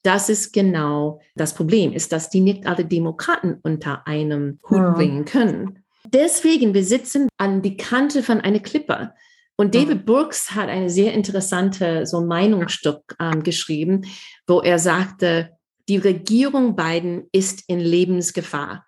das 0.03 0.29
ist 0.29 0.53
genau 0.53 1.19
das 1.35 1.55
Problem, 1.55 1.91
ist, 1.91 2.11
dass 2.11 2.29
die 2.29 2.39
nicht 2.39 2.67
alle 2.67 2.85
Demokraten 2.85 3.57
unter 3.63 4.05
einem 4.05 4.59
Hut 4.69 4.77
ja. 4.77 4.91
bringen 4.91 5.25
können. 5.25 5.79
Deswegen, 6.05 6.75
wir 6.75 6.83
sitzen 6.83 7.27
an 7.37 7.63
die 7.63 7.77
Kante 7.77 8.21
von 8.21 8.39
einer 8.39 8.59
Klippe. 8.59 9.13
Und 9.57 9.73
David 9.73 10.01
mhm. 10.01 10.05
Brooks 10.05 10.51
hat 10.51 10.69
eine 10.69 10.89
sehr 10.89 11.13
interessante 11.13 12.05
so 12.05 12.21
Meinungsstück 12.21 13.15
ähm, 13.19 13.43
geschrieben, 13.43 14.05
wo 14.47 14.61
er 14.61 14.79
sagte, 14.79 15.51
die 15.87 15.97
Regierung 15.97 16.75
Biden 16.75 17.27
ist 17.31 17.63
in 17.67 17.79
Lebensgefahr. 17.79 18.85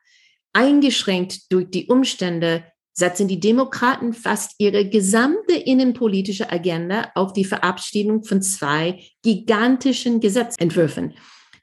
Eingeschränkt 0.53 1.51
durch 1.51 1.69
die 1.69 1.87
Umstände 1.87 2.63
setzen 2.93 3.27
die 3.27 3.39
Demokraten 3.39 4.13
fast 4.13 4.55
ihre 4.57 4.89
gesamte 4.89 5.53
innenpolitische 5.53 6.51
Agenda 6.51 7.11
auf 7.13 7.31
die 7.31 7.45
Verabschiedung 7.45 8.23
von 8.23 8.41
zwei 8.41 9.03
gigantischen 9.21 10.19
Gesetzentwürfen, 10.19 11.13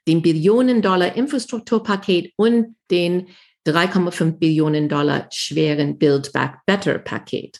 dem 0.07 0.21
Billionen-Dollar 0.21 1.15
Infrastrukturpaket 1.15 2.31
und 2.37 2.77
den 2.89 3.27
3,5 3.67 4.37
Billionen 4.37 4.87
Dollar 4.87 5.27
schweren 5.31 5.97
Build 5.97 6.31
Back 6.31 6.59
Better 6.65 6.99
Paket, 6.99 7.59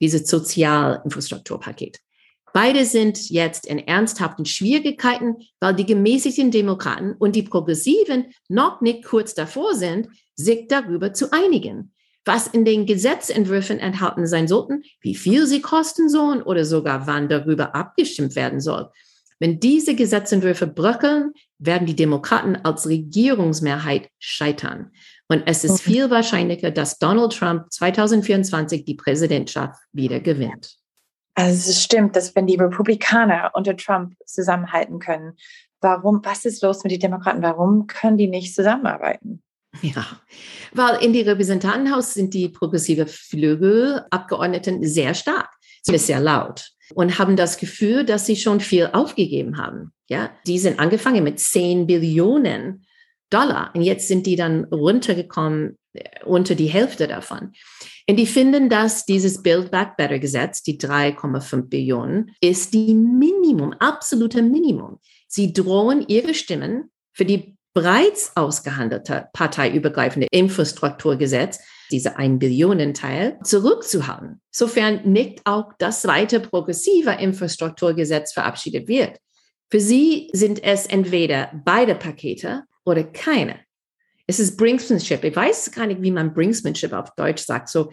dieses 0.00 0.28
Sozialinfrastrukturpaket. 0.28 2.00
Beide 2.52 2.84
sind 2.84 3.28
jetzt 3.28 3.66
in 3.66 3.78
ernsthaften 3.78 4.46
Schwierigkeiten, 4.46 5.36
weil 5.60 5.74
die 5.74 5.84
gemäßigten 5.84 6.50
Demokraten 6.50 7.12
und 7.18 7.36
die 7.36 7.42
Progressiven 7.42 8.32
noch 8.48 8.80
nicht 8.80 9.04
kurz 9.04 9.34
davor 9.34 9.74
sind, 9.74 10.08
sich 10.36 10.66
darüber 10.68 11.12
zu 11.12 11.32
einigen 11.32 11.92
was 12.26 12.48
in 12.48 12.64
den 12.64 12.84
Gesetzentwürfen 12.86 13.78
enthalten 13.78 14.26
sein 14.26 14.48
sollten, 14.48 14.82
wie 15.00 15.14
viel 15.14 15.46
sie 15.46 15.60
kosten 15.62 16.10
sollen 16.10 16.42
oder 16.42 16.64
sogar 16.64 17.06
wann 17.06 17.28
darüber 17.28 17.74
abgestimmt 17.74 18.34
werden 18.34 18.60
soll. 18.60 18.90
Wenn 19.38 19.60
diese 19.60 19.94
Gesetzentwürfe 19.94 20.66
bröckeln, 20.66 21.32
werden 21.58 21.86
die 21.86 21.96
Demokraten 21.96 22.56
als 22.56 22.88
Regierungsmehrheit 22.88 24.08
scheitern. 24.18 24.90
Und 25.28 25.42
es 25.46 25.64
ist 25.64 25.80
viel 25.80 26.08
wahrscheinlicher, 26.10 26.70
dass 26.70 26.98
Donald 26.98 27.36
Trump 27.36 27.72
2024 27.72 28.84
die 28.84 28.94
Präsidentschaft 28.94 29.80
wieder 29.92 30.20
gewinnt. 30.20 30.76
Also 31.34 31.70
es 31.70 31.82
stimmt, 31.82 32.16
dass 32.16 32.34
wenn 32.34 32.46
die 32.46 32.56
Republikaner 32.56 33.50
unter 33.54 33.76
Trump 33.76 34.14
zusammenhalten 34.24 34.98
können, 35.00 35.36
warum, 35.80 36.20
was 36.24 36.44
ist 36.44 36.62
los 36.62 36.82
mit 36.84 36.92
den 36.92 37.00
Demokraten? 37.00 37.42
Warum 37.42 37.86
können 37.86 38.16
die 38.16 38.28
nicht 38.28 38.54
zusammenarbeiten? 38.54 39.42
Ja, 39.82 40.06
weil 40.72 41.02
in 41.02 41.12
die 41.12 41.20
Repräsentantenhaus 41.20 42.14
sind 42.14 42.32
die 42.32 42.48
progressive 42.48 43.06
Flügelabgeordneten 43.06 44.82
sehr 44.84 45.12
stark, 45.12 45.50
sind 45.82 46.00
sehr 46.00 46.20
laut 46.20 46.70
und 46.94 47.18
haben 47.18 47.36
das 47.36 47.58
Gefühl, 47.58 48.04
dass 48.04 48.24
sie 48.24 48.36
schon 48.36 48.60
viel 48.60 48.88
aufgegeben 48.92 49.58
haben. 49.58 49.92
Ja, 50.08 50.30
die 50.46 50.58
sind 50.58 50.78
angefangen 50.78 51.24
mit 51.24 51.40
10 51.40 51.86
Billionen 51.86 52.86
Dollar 53.30 53.70
und 53.74 53.82
jetzt 53.82 54.08
sind 54.08 54.26
die 54.26 54.36
dann 54.36 54.64
runtergekommen 54.64 55.76
äh, 55.94 56.24
unter 56.24 56.54
die 56.54 56.66
Hälfte 56.66 57.08
davon. 57.08 57.52
Und 58.08 58.16
die 58.16 58.26
finden, 58.26 58.68
dass 58.68 59.04
dieses 59.04 59.42
Build 59.42 59.70
Back 59.70 59.96
Better 59.96 60.18
Gesetz, 60.18 60.62
die 60.62 60.78
3,5 60.78 61.68
Billionen, 61.68 62.30
ist 62.40 62.72
die 62.72 62.94
Minimum, 62.94 63.72
absolute 63.74 64.42
Minimum. 64.42 64.98
Sie 65.26 65.52
drohen 65.52 66.04
ihre 66.06 66.34
Stimmen 66.34 66.90
für 67.12 67.24
die 67.24 67.56
bereits 67.74 68.32
ausgehandelte 68.36 69.28
parteiübergreifende 69.32 70.28
Infrastrukturgesetz, 70.30 71.58
diese 71.90 72.16
1 72.16 72.38
Billionen 72.38 72.94
Teil, 72.94 73.38
zurückzuhalten, 73.42 74.40
sofern 74.50 75.00
nicht 75.04 75.42
auch 75.44 75.72
das 75.78 76.02
zweite 76.02 76.40
progressive 76.40 77.10
Infrastrukturgesetz 77.10 78.32
verabschiedet 78.32 78.88
wird. 78.88 79.18
Für 79.70 79.80
sie 79.80 80.30
sind 80.32 80.62
es 80.62 80.86
entweder 80.86 81.50
beide 81.64 81.94
Pakete 81.96 82.62
oder 82.86 83.04
keine. 83.04 83.60
Es 84.26 84.40
ist 84.40 84.56
Brinksmanship. 84.56 85.22
Ich 85.24 85.36
weiß 85.36 85.70
gar 85.72 85.86
nicht, 85.86 86.00
wie 86.02 86.10
man 86.10 86.32
Brinksmanship 86.32 86.92
auf 86.92 87.14
Deutsch 87.16 87.42
sagt. 87.42 87.68
So, 87.68 87.90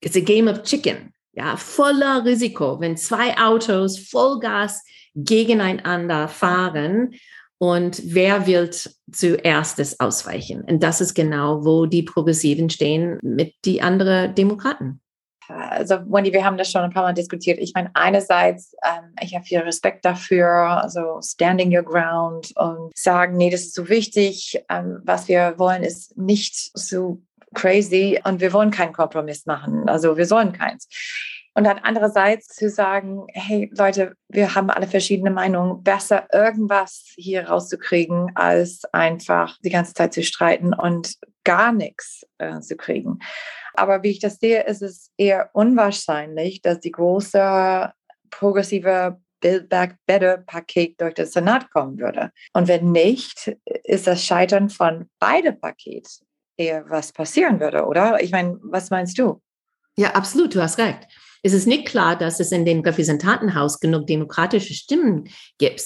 it's 0.00 0.16
a 0.16 0.20
game 0.20 0.48
of 0.48 0.62
chicken. 0.62 1.12
Ja, 1.32 1.56
voller 1.56 2.24
Risiko, 2.24 2.80
wenn 2.80 2.96
zwei 2.96 3.36
Autos 3.36 3.98
Vollgas 3.98 4.82
gegeneinander 5.14 6.28
fahren 6.28 7.14
und 7.58 8.00
wer 8.04 8.46
wird 8.46 8.90
zuerst 9.10 10.00
ausweichen? 10.00 10.62
Und 10.62 10.82
das 10.82 11.00
ist 11.00 11.14
genau, 11.14 11.64
wo 11.64 11.86
die 11.86 12.02
Progressiven 12.02 12.70
stehen 12.70 13.18
mit 13.22 13.54
die 13.64 13.80
anderen 13.82 14.34
Demokraten. 14.34 15.00
Also 15.48 15.96
Wendy, 16.06 16.32
wir 16.32 16.44
haben 16.44 16.56
das 16.56 16.70
schon 16.70 16.82
ein 16.82 16.92
paar 16.92 17.02
Mal 17.02 17.14
diskutiert. 17.14 17.58
Ich 17.58 17.72
meine, 17.74 17.90
einerseits, 17.94 18.74
ähm, 18.84 19.14
ich 19.20 19.34
habe 19.34 19.44
viel 19.44 19.60
Respekt 19.60 20.04
dafür, 20.04 20.82
also 20.82 21.20
standing 21.22 21.74
your 21.74 21.82
ground 21.82 22.52
und 22.56 22.96
sagen, 22.96 23.36
nee, 23.36 23.50
das 23.50 23.62
ist 23.62 23.74
so 23.74 23.88
wichtig. 23.88 24.62
Ähm, 24.68 25.00
was 25.04 25.28
wir 25.28 25.54
wollen, 25.58 25.82
ist 25.82 26.16
nicht 26.16 26.70
so 26.74 27.20
crazy 27.54 28.20
und 28.24 28.40
wir 28.40 28.52
wollen 28.52 28.70
keinen 28.70 28.92
Kompromiss 28.92 29.46
machen. 29.46 29.88
Also 29.88 30.16
wir 30.16 30.26
sollen 30.26 30.52
keins. 30.52 30.88
Und 31.56 31.64
dann 31.64 31.78
andererseits 31.78 32.48
zu 32.48 32.68
sagen, 32.68 33.26
hey 33.32 33.70
Leute, 33.72 34.14
wir 34.28 34.54
haben 34.54 34.68
alle 34.68 34.86
verschiedene 34.86 35.30
Meinungen, 35.30 35.82
besser 35.82 36.28
irgendwas 36.30 37.14
hier 37.16 37.48
rauszukriegen, 37.48 38.30
als 38.34 38.82
einfach 38.92 39.56
die 39.64 39.70
ganze 39.70 39.94
Zeit 39.94 40.12
zu 40.12 40.22
streiten 40.22 40.74
und 40.74 41.14
gar 41.44 41.72
nichts 41.72 42.26
äh, 42.36 42.60
zu 42.60 42.76
kriegen. 42.76 43.20
Aber 43.72 44.02
wie 44.02 44.10
ich 44.10 44.18
das 44.18 44.38
sehe, 44.38 44.64
ist 44.64 44.82
es 44.82 45.10
eher 45.16 45.48
unwahrscheinlich, 45.54 46.60
dass 46.60 46.78
die 46.80 46.90
große 46.90 47.90
progressive 48.28 49.18
Build 49.40 49.70
Back 49.70 49.96
Better 50.04 50.36
Paket 50.36 51.00
durch 51.00 51.14
den 51.14 51.26
Senat 51.26 51.70
kommen 51.70 51.98
würde. 51.98 52.32
Und 52.52 52.68
wenn 52.68 52.92
nicht, 52.92 53.56
ist 53.84 54.06
das 54.06 54.22
Scheitern 54.22 54.68
von 54.68 55.08
beide 55.18 55.54
Paket 55.54 56.06
eher 56.58 56.84
was 56.90 57.12
passieren 57.12 57.60
würde, 57.60 57.86
oder? 57.86 58.22
Ich 58.22 58.30
meine, 58.30 58.58
was 58.60 58.90
meinst 58.90 59.18
du? 59.18 59.40
Ja, 59.96 60.10
absolut, 60.10 60.54
du 60.54 60.60
hast 60.60 60.76
recht 60.76 61.08
ist 61.46 61.54
es 61.54 61.66
nicht 61.66 61.86
klar, 61.86 62.16
dass 62.16 62.40
es 62.40 62.52
in 62.52 62.64
dem 62.64 62.80
Repräsentantenhaus 62.80 63.80
genug 63.80 64.06
demokratische 64.06 64.74
Stimmen 64.74 65.28
gibt, 65.58 65.82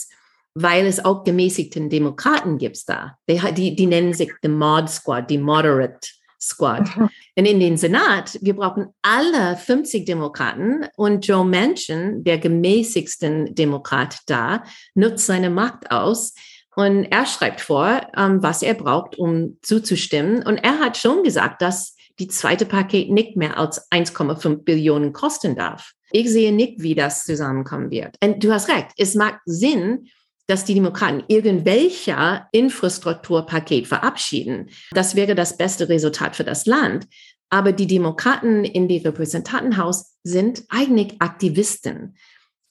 weil 0.54 0.86
es 0.86 1.04
auch 1.04 1.22
gemäßigten 1.22 1.90
Demokraten 1.90 2.58
gibt 2.58 2.88
da. 2.88 3.16
Die, 3.28 3.40
die, 3.54 3.76
die 3.76 3.86
nennen 3.86 4.14
sich 4.14 4.32
the 4.42 4.48
Mod 4.48 4.88
Squad, 4.88 5.30
die 5.30 5.38
Moderate 5.38 6.08
Squad. 6.40 6.96
Mhm. 6.96 7.10
Und 7.36 7.44
in 7.44 7.60
den 7.60 7.76
Senat, 7.76 8.38
wir 8.40 8.56
brauchen 8.56 8.88
alle 9.02 9.56
50 9.56 10.06
Demokraten 10.06 10.86
und 10.96 11.26
Joe 11.26 11.44
Manchin, 11.44 12.24
der 12.24 12.38
gemäßigsten 12.38 13.54
Demokrat 13.54 14.16
da, 14.26 14.64
nutzt 14.94 15.26
seine 15.26 15.50
Macht 15.50 15.90
aus 15.90 16.34
und 16.74 17.04
er 17.04 17.26
schreibt 17.26 17.60
vor, 17.60 18.00
ähm, 18.16 18.42
was 18.42 18.62
er 18.62 18.74
braucht, 18.74 19.18
um 19.18 19.58
zuzustimmen. 19.60 20.42
Und 20.42 20.56
er 20.58 20.78
hat 20.78 20.96
schon 20.96 21.22
gesagt, 21.22 21.60
dass 21.60 21.94
die 22.20 22.28
zweite 22.28 22.66
Paket 22.66 23.10
nicht 23.10 23.36
mehr 23.36 23.58
als 23.58 23.90
1,5 23.90 24.62
Billionen 24.62 25.12
kosten 25.12 25.56
darf. 25.56 25.92
Ich 26.12 26.30
sehe 26.30 26.52
nicht, 26.52 26.82
wie 26.82 26.94
das 26.94 27.24
zusammenkommen 27.24 27.90
wird. 27.90 28.16
Und 28.22 28.44
du 28.44 28.52
hast 28.52 28.68
recht, 28.68 28.88
es 28.96 29.14
macht 29.14 29.40
Sinn, 29.46 30.08
dass 30.46 30.64
die 30.64 30.74
Demokraten 30.74 31.22
irgendwelcher 31.28 32.48
Infrastrukturpaket 32.52 33.86
verabschieden. 33.86 34.68
Das 34.90 35.14
wäre 35.14 35.34
das 35.34 35.56
beste 35.56 35.88
Resultat 35.88 36.36
für 36.36 36.44
das 36.44 36.66
Land. 36.66 37.06
Aber 37.48 37.72
die 37.72 37.86
Demokraten 37.86 38.64
in 38.64 38.86
die 38.86 38.98
Repräsentantenhaus 38.98 40.16
sind 40.22 40.64
eigentlich 40.68 41.20
Aktivisten. 41.20 42.16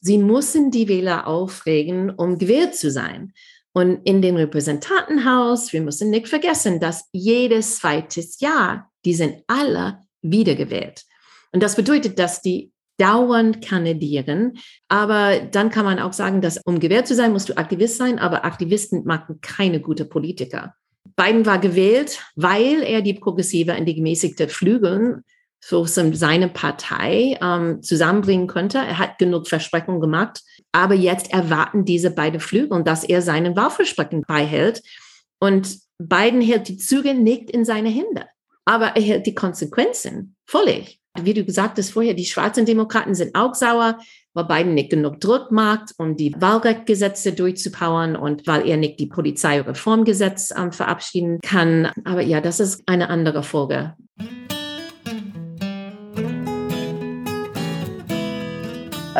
Sie 0.01 0.17
müssen 0.17 0.71
die 0.71 0.87
Wähler 0.87 1.27
aufregen, 1.27 2.09
um 2.09 2.37
gewählt 2.37 2.75
zu 2.75 2.91
sein. 2.91 3.33
Und 3.73 4.01
in 4.03 4.21
dem 4.21 4.35
Repräsentantenhaus, 4.35 5.71
wir 5.73 5.81
müssen 5.81 6.09
nicht 6.09 6.27
vergessen, 6.27 6.79
dass 6.79 7.07
jedes 7.11 7.77
zweites 7.77 8.39
Jahr, 8.39 8.89
die 9.05 9.13
sind 9.13 9.43
alle 9.47 9.99
wiedergewählt. 10.21 11.03
Und 11.51 11.63
das 11.63 11.75
bedeutet, 11.75 12.19
dass 12.19 12.41
die 12.41 12.71
dauernd 12.97 13.65
kandidieren. 13.65 14.57
Aber 14.87 15.39
dann 15.39 15.69
kann 15.69 15.85
man 15.85 15.99
auch 15.99 16.13
sagen, 16.13 16.41
dass 16.41 16.59
um 16.65 16.79
gewählt 16.79 17.07
zu 17.07 17.15
sein, 17.15 17.31
musst 17.31 17.49
du 17.49 17.57
Aktivist 17.57 17.97
sein, 17.97 18.19
aber 18.19 18.45
Aktivisten 18.45 19.05
machen 19.05 19.39
keine 19.41 19.79
gute 19.79 20.05
Politiker. 20.05 20.75
Biden 21.15 21.45
war 21.45 21.59
gewählt, 21.59 22.21
weil 22.35 22.81
er 22.83 23.01
die 23.01 23.13
progressive 23.13 23.75
und 23.75 23.85
die 23.85 23.95
gemäßigte 23.95 24.47
Flügel 24.47 25.23
für 25.61 25.85
seine 25.87 26.49
Partei 26.49 27.37
ähm, 27.41 27.81
zusammenbringen 27.83 28.47
könnte. 28.47 28.77
Er 28.77 28.97
hat 28.97 29.17
genug 29.17 29.47
Versprechungen 29.47 30.01
gemacht, 30.01 30.41
aber 30.71 30.95
jetzt 30.95 31.31
erwarten 31.31 31.85
diese 31.85 32.11
beiden 32.11 32.39
Flügel, 32.39 32.83
dass 32.83 33.03
er 33.03 33.21
seinen 33.21 33.55
Wahlversprechen 33.55 34.23
beihält. 34.27 34.81
Und 35.39 35.77
Biden 35.97 36.41
hält 36.41 36.67
die 36.67 36.77
Züge 36.77 37.13
nicht 37.13 37.49
in 37.49 37.65
seine 37.65 37.89
Hände, 37.89 38.25
aber 38.65 38.95
er 38.95 39.01
hält 39.01 39.25
die 39.25 39.35
Konsequenzen 39.35 40.35
völlig 40.45 40.99
wie 41.25 41.33
du 41.33 41.43
gesagt 41.43 41.77
hast 41.77 41.91
vorher, 41.91 42.13
die 42.13 42.25
schwarzen 42.25 42.65
Demokraten 42.65 43.15
sind 43.15 43.35
auch 43.35 43.55
sauer, 43.55 43.99
weil 44.33 44.45
Biden 44.45 44.73
nicht 44.73 44.89
genug 44.89 45.19
Druck 45.19 45.51
macht, 45.51 45.93
um 45.97 46.15
die 46.15 46.33
Wahlrechtgesetze 46.39 47.33
durchzupowern 47.33 48.15
und 48.15 48.47
weil 48.47 48.67
er 48.67 48.77
nicht 48.77 48.99
die 48.99 49.07
Polizeireformgesetz 49.07 50.53
ähm, 50.55 50.71
verabschieden 50.71 51.39
kann. 51.41 51.91
Aber 52.05 52.21
ja, 52.21 52.41
das 52.41 52.59
ist 52.59 52.83
eine 52.85 53.09
andere 53.09 53.43
Folge. 53.43 53.95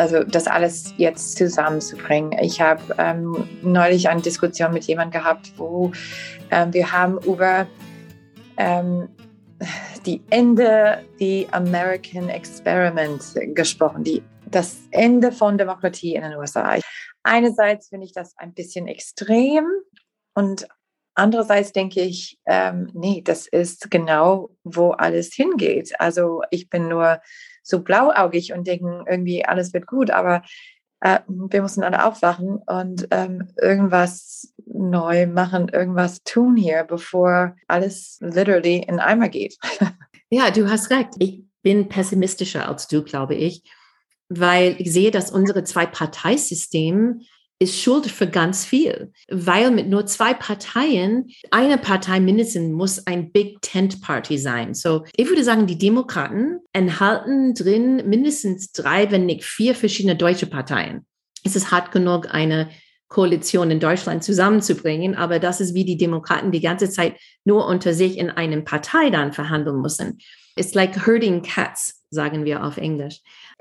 Also 0.00 0.24
das 0.24 0.46
alles 0.46 0.94
jetzt 0.96 1.36
zusammenzubringen. 1.36 2.32
Ich 2.42 2.58
habe 2.58 2.82
ähm, 2.96 3.46
neulich 3.60 4.08
eine 4.08 4.22
Diskussion 4.22 4.72
mit 4.72 4.84
jemandem 4.84 5.20
gehabt, 5.20 5.52
wo 5.58 5.92
ähm, 6.50 6.72
wir 6.72 6.90
haben 6.90 7.18
über 7.18 7.66
ähm, 8.56 9.10
die 10.06 10.22
Ende, 10.30 11.04
die 11.20 11.46
American 11.50 12.30
Experiment 12.30 13.22
gesprochen, 13.54 14.02
die, 14.02 14.22
das 14.46 14.78
Ende 14.90 15.32
von 15.32 15.58
Demokratie 15.58 16.14
in 16.14 16.22
den 16.22 16.34
USA. 16.36 16.78
Einerseits 17.22 17.90
finde 17.90 18.06
ich 18.06 18.14
das 18.14 18.34
ein 18.38 18.54
bisschen 18.54 18.88
extrem 18.88 19.66
und 20.32 20.66
andererseits 21.14 21.72
denke 21.72 22.00
ich, 22.00 22.38
ähm, 22.46 22.88
nee, 22.94 23.20
das 23.22 23.46
ist 23.46 23.90
genau, 23.90 24.48
wo 24.64 24.92
alles 24.92 25.34
hingeht. 25.34 25.92
Also 26.00 26.40
ich 26.50 26.70
bin 26.70 26.88
nur 26.88 27.20
so 27.62 27.82
blauäugig 27.82 28.52
und 28.52 28.66
denke 28.66 29.04
irgendwie, 29.08 29.44
alles 29.44 29.72
wird 29.72 29.86
gut, 29.86 30.10
aber 30.10 30.42
äh, 31.00 31.20
wir 31.28 31.62
müssen 31.62 31.82
alle 31.82 32.04
aufwachen 32.04 32.58
und 32.66 33.08
ähm, 33.10 33.48
irgendwas 33.60 34.52
neu 34.66 35.26
machen, 35.26 35.68
irgendwas 35.68 36.22
tun 36.22 36.56
hier, 36.56 36.84
bevor 36.84 37.56
alles 37.68 38.18
literally 38.20 38.84
in 38.86 39.00
Eimer 39.00 39.28
geht. 39.28 39.56
Ja, 40.32 40.52
du 40.52 40.70
hast 40.70 40.90
recht. 40.90 41.08
Ich 41.18 41.42
bin 41.62 41.88
pessimistischer 41.88 42.68
als 42.68 42.86
du, 42.86 43.02
glaube 43.02 43.34
ich, 43.34 43.64
weil 44.28 44.76
ich 44.78 44.92
sehe, 44.92 45.10
dass 45.10 45.32
unsere 45.32 45.64
Zwei-Parteisystem 45.64 47.22
ist 47.60 47.80
schuld 47.80 48.06
für 48.06 48.26
ganz 48.26 48.64
viel, 48.64 49.12
weil 49.30 49.70
mit 49.70 49.88
nur 49.88 50.06
zwei 50.06 50.32
Parteien, 50.32 51.28
eine 51.50 51.76
Partei 51.78 52.18
mindestens 52.18 52.72
muss 52.72 53.06
ein 53.06 53.32
Big 53.32 53.60
Tent 53.60 54.00
Party 54.00 54.38
sein. 54.38 54.74
So, 54.74 55.04
ich 55.14 55.28
würde 55.28 55.44
sagen, 55.44 55.66
die 55.66 55.78
Demokraten 55.78 56.60
enthalten 56.72 57.54
drin 57.54 58.08
mindestens 58.08 58.72
drei, 58.72 59.10
wenn 59.10 59.26
nicht 59.26 59.44
vier 59.44 59.74
verschiedene 59.74 60.16
deutsche 60.16 60.46
Parteien. 60.46 61.06
Es 61.44 61.54
ist 61.54 61.70
hart 61.70 61.92
genug, 61.92 62.32
eine 62.32 62.70
Koalition 63.08 63.70
in 63.70 63.80
Deutschland 63.80 64.24
zusammenzubringen, 64.24 65.14
aber 65.14 65.38
das 65.38 65.60
ist 65.60 65.74
wie 65.74 65.84
die 65.84 65.98
Demokraten 65.98 66.52
die 66.52 66.60
ganze 66.60 66.88
Zeit 66.88 67.16
nur 67.44 67.66
unter 67.66 67.92
sich 67.92 68.16
in 68.16 68.30
einem 68.30 68.64
Partei 68.64 69.10
dann 69.10 69.32
verhandeln 69.32 69.82
müssen. 69.82 70.18
It's 70.56 70.74
like 70.74 71.06
herding 71.06 71.42
cats, 71.42 72.04
sagen 72.10 72.44
wir 72.44 72.64
auf 72.64 72.76
Englisch 72.78 73.20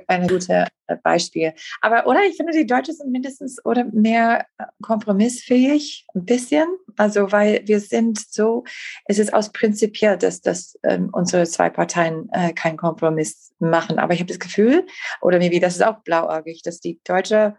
ein 0.09 0.27
gutes 0.27 0.49
äh, 0.49 0.65
Beispiel. 0.97 1.53
Aber 1.81 2.07
oder 2.07 2.23
ich 2.25 2.35
finde, 2.35 2.53
die 2.53 2.65
Deutschen 2.65 2.95
sind 2.95 3.11
mindestens 3.11 3.63
oder 3.65 3.85
mehr 3.85 4.45
äh, 4.57 4.65
kompromissfähig, 4.81 6.05
ein 6.15 6.25
bisschen. 6.25 6.67
Also 6.97 7.31
weil 7.31 7.61
wir 7.65 7.79
sind 7.79 8.19
so, 8.19 8.63
es 9.05 9.19
ist 9.19 9.33
aus 9.33 9.51
prinzipiell, 9.51 10.17
dass, 10.17 10.41
dass 10.41 10.77
ähm, 10.83 11.09
unsere 11.11 11.45
zwei 11.45 11.69
Parteien 11.69 12.29
äh, 12.31 12.53
keinen 12.53 12.77
Kompromiss 12.77 13.53
machen. 13.59 13.99
Aber 13.99 14.13
ich 14.13 14.19
habe 14.19 14.29
das 14.29 14.39
Gefühl, 14.39 14.85
oder 15.21 15.37
maybe 15.37 15.59
das 15.59 15.75
ist 15.75 15.83
auch 15.83 15.99
blauäugig, 16.03 16.61
dass 16.63 16.79
die 16.79 16.99
Deutsche 17.03 17.55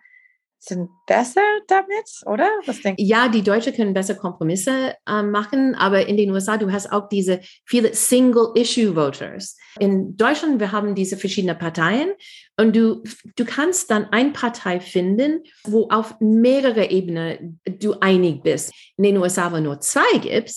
sind 0.60 0.90
besser 1.06 1.40
damit, 1.68 2.20
oder? 2.26 2.46
Was 2.66 2.82
denkst 2.82 3.02
du? 3.02 3.08
Ja, 3.08 3.28
die 3.28 3.42
Deutschen 3.42 3.72
können 3.72 3.94
besser 3.94 4.14
Kompromisse 4.14 4.94
äh, 5.06 5.22
machen, 5.22 5.74
aber 5.74 6.06
in 6.06 6.18
den 6.18 6.30
USA, 6.30 6.58
du 6.58 6.70
hast 6.70 6.92
auch 6.92 7.08
diese 7.08 7.40
viele 7.64 7.94
Single-Issue-Voters. 7.94 9.56
In 9.78 10.16
Deutschland, 10.16 10.60
wir 10.60 10.70
haben 10.70 10.94
diese 10.94 11.16
verschiedenen 11.16 11.58
Parteien 11.58 12.12
und 12.60 12.76
du, 12.76 13.02
du 13.36 13.44
kannst 13.44 13.90
dann 13.90 14.06
eine 14.12 14.32
Partei 14.32 14.80
finden, 14.80 15.44
wo 15.64 15.88
auf 15.88 16.14
mehrere 16.20 16.90
Ebenen 16.90 17.58
du 17.64 17.94
einig 18.00 18.42
bist. 18.42 18.70
In 18.98 19.04
den 19.04 19.16
USA, 19.16 19.50
wo 19.50 19.58
nur 19.58 19.80
zwei 19.80 20.18
gibt, 20.18 20.52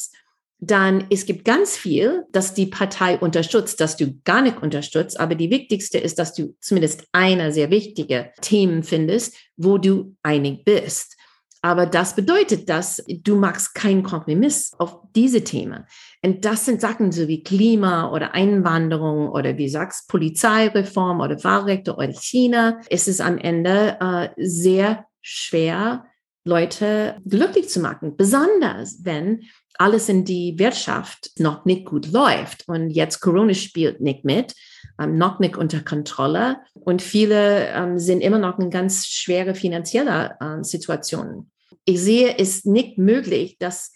dann 0.60 1.06
es 1.10 1.26
gibt 1.26 1.46
ganz 1.46 1.78
viel, 1.78 2.24
dass 2.32 2.54
die 2.54 2.66
Partei 2.66 3.18
unterstützt, 3.18 3.80
dass 3.80 3.98
du 3.98 4.20
gar 4.24 4.42
nicht 4.42 4.62
unterstützt. 4.62 5.20
Aber 5.20 5.36
die 5.36 5.50
wichtigste 5.50 5.98
ist, 5.98 6.20
dass 6.20 6.34
du 6.34 6.56
zumindest 6.60 7.06
eine 7.14 7.52
sehr 7.52 7.70
wichtige 7.70 8.32
Themen 8.42 8.84
findest, 8.84 9.36
wo 9.56 9.78
du 9.78 10.16
einig 10.24 10.66
bist. 10.66 11.18
Aber 11.64 11.86
das 11.86 12.14
bedeutet, 12.14 12.68
dass 12.68 13.02
du 13.08 13.38
machst 13.38 13.74
keinen 13.74 14.04
Kompromiss 14.04 14.74
auf 14.80 15.00
diese 15.16 15.46
Themen. 15.46 15.86
Und 16.22 16.44
das 16.44 16.66
sind 16.66 16.82
Sachen 16.82 17.14
so 17.14 17.30
wie 17.30 17.42
Klima 17.42 18.12
oder 18.12 18.34
Einwanderung 18.34 19.30
oder 19.30 19.58
wie 19.58 19.70
sagst 19.70 20.10
Polizeireform 20.10 21.22
oder 21.22 21.42
Wahlrechte 21.42 21.96
oder 21.96 22.12
China. 22.12 22.82
Es 22.90 23.08
ist 23.08 23.22
am 23.22 23.38
Ende 23.38 23.98
äh, 24.02 24.30
sehr 24.36 25.06
schwer, 25.22 26.06
Leute 26.44 27.16
glücklich 27.26 27.70
zu 27.70 27.80
machen, 27.80 28.18
besonders 28.18 29.00
wenn 29.06 29.44
alles 29.78 30.10
in 30.10 30.26
die 30.26 30.60
Wirtschaft 30.60 31.32
noch 31.40 31.64
nicht 31.64 31.86
gut 31.86 32.12
läuft. 32.12 32.68
Und 32.68 32.90
jetzt 32.90 33.22
Corona 33.22 33.54
spielt 33.54 34.02
nicht 34.02 34.26
mit, 34.26 34.54
ähm, 35.00 35.18
noch 35.18 35.40
nicht 35.40 35.56
unter 35.56 35.80
Kontrolle. 35.80 36.58
Und 36.74 37.02
viele 37.02 37.70
ähm, 37.70 38.00
sind 38.00 38.20
immer 38.20 38.40
noch 38.40 38.60
in 38.60 38.70
ganz 38.70 39.08
schwere 39.08 39.56
finanzielle 39.56 40.36
äh, 40.42 40.62
Situationen. 40.62 41.53
Ich 41.86 42.02
sehe 42.02 42.38
es 42.38 42.66
nicht 42.66 42.98
möglich, 42.98 43.58
dass 43.60 43.92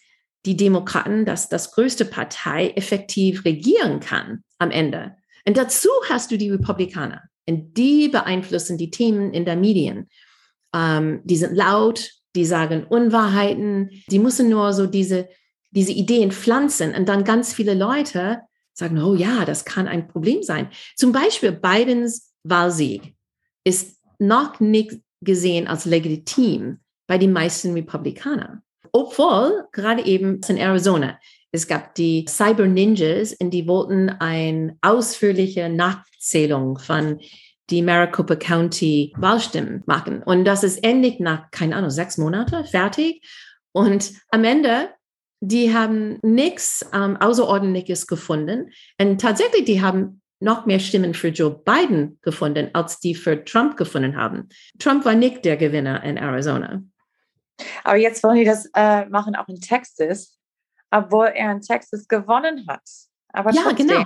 die 0.46 0.56
Demokraten, 0.56 1.26
dass 1.26 1.50
das 1.50 1.72
größte 1.72 2.06
Partei 2.06 2.70
effektiv 2.76 3.44
regieren 3.46 4.00
kann 4.00 4.44
am 4.60 4.72
Ende. 4.72 5.16
Und 5.46 5.58
dazu 5.58 5.90
hast 6.10 6.32
du 6.32 6.38
die 6.38 6.52
Republikaner. 6.52 7.24
Und 7.48 7.78
die 7.78 8.10
beeinflussen 8.10 8.78
die 8.78 8.92
Themen 8.92 9.34
in 9.34 9.46
der 9.46 9.56
Medien. 9.56 10.10
Ähm, 10.76 11.22
die 11.24 11.38
sind 11.38 11.56
laut, 11.56 12.12
die 12.36 12.46
sagen 12.46 12.84
Unwahrheiten. 12.84 13.90
Die 14.10 14.20
müssen 14.20 14.50
nur 14.50 14.74
so 14.74 14.86
diese 14.86 15.30
diese 15.72 15.92
Ideen 15.92 16.32
pflanzen 16.32 16.96
und 16.96 17.08
dann 17.08 17.24
ganz 17.24 17.54
viele 17.54 17.74
Leute 17.74 18.42
sagen, 18.74 19.02
oh 19.02 19.16
ja, 19.16 19.46
das 19.46 19.66
kann 19.66 19.88
ein 19.88 20.08
Problem 20.08 20.44
sein. 20.44 20.70
Zum 20.96 21.12
Beispiel 21.12 21.52
Bidens 21.52 22.34
Wahlsieg 22.44 23.16
ist 23.64 23.98
noch 24.20 24.60
nicht 24.60 25.00
gesehen 25.22 25.68
als 25.68 25.86
legitim 25.86 26.80
bei 27.08 27.18
den 27.18 27.34
meisten 27.34 27.74
Republikanern. 27.74 28.62
Obwohl 28.92 29.66
gerade 29.72 30.06
eben 30.06 30.42
in 30.48 30.58
Arizona, 30.58 31.20
es 31.52 31.68
gab 31.68 31.96
die 31.96 32.26
Cyber 32.28 32.68
Ninjas 32.68 33.34
und 33.34 33.52
die 33.52 33.68
wollten 33.68 34.10
eine 34.10 34.78
ausführliche 34.82 35.70
Nachzählung 35.70 36.78
von 36.78 37.20
die 37.70 37.82
Maricopa 37.82 38.36
County 38.36 39.14
Wahlstimmen 39.18 39.84
machen. 39.86 40.24
Und 40.24 40.46
das 40.46 40.64
ist 40.64 40.84
endlich 40.84 41.20
nach, 41.20 41.52
keine 41.52 41.76
Ahnung, 41.76 41.90
sechs 41.90 42.18
Monate 42.18 42.64
fertig. 42.64 43.22
Und 43.74 44.14
am 44.32 44.44
Ende 44.44 44.90
die 45.40 45.74
haben 45.74 46.20
nichts 46.24 46.86
ähm, 46.94 47.18
Außerordentliches 47.18 48.08
gefunden. 48.08 48.72
Und 49.00 49.22
tatsächlich, 49.22 49.66
die 49.66 49.82
haben 49.82 50.22
noch 50.40 50.66
mehr 50.66 50.80
Stimmen 50.80 51.14
für 51.14 51.30
Joe 51.30 51.62
Biden 51.64 52.20
gefunden, 52.22 52.70
als 52.74 53.00
die 53.00 53.16
für 53.16 53.44
Trump 53.44 53.78
gefunden 53.78 54.16
haben. 54.16 54.50
Trump 54.80 55.06
war 55.06 55.16
nicht 55.16 55.46
der 55.46 55.58
Gewinner 55.58 56.04
in 56.04 56.18
Arizona. 56.18 56.84
Aber 57.84 57.98
jetzt 57.98 58.24
wollen 58.24 58.38
die 58.38 58.46
das 58.46 58.70
äh, 58.76 59.06
machen 59.06 59.36
auch 59.36 59.48
in 59.48 59.60
Texas, 59.60 60.38
obwohl 60.92 61.28
er 61.28 61.52
in 61.52 61.62
Texas 61.62 62.08
gewonnen 62.08 62.66
hat. 62.68 62.84
Aber 63.34 63.52
ja, 63.52 63.62
trotzdem. 63.64 63.88
genau. 63.88 64.06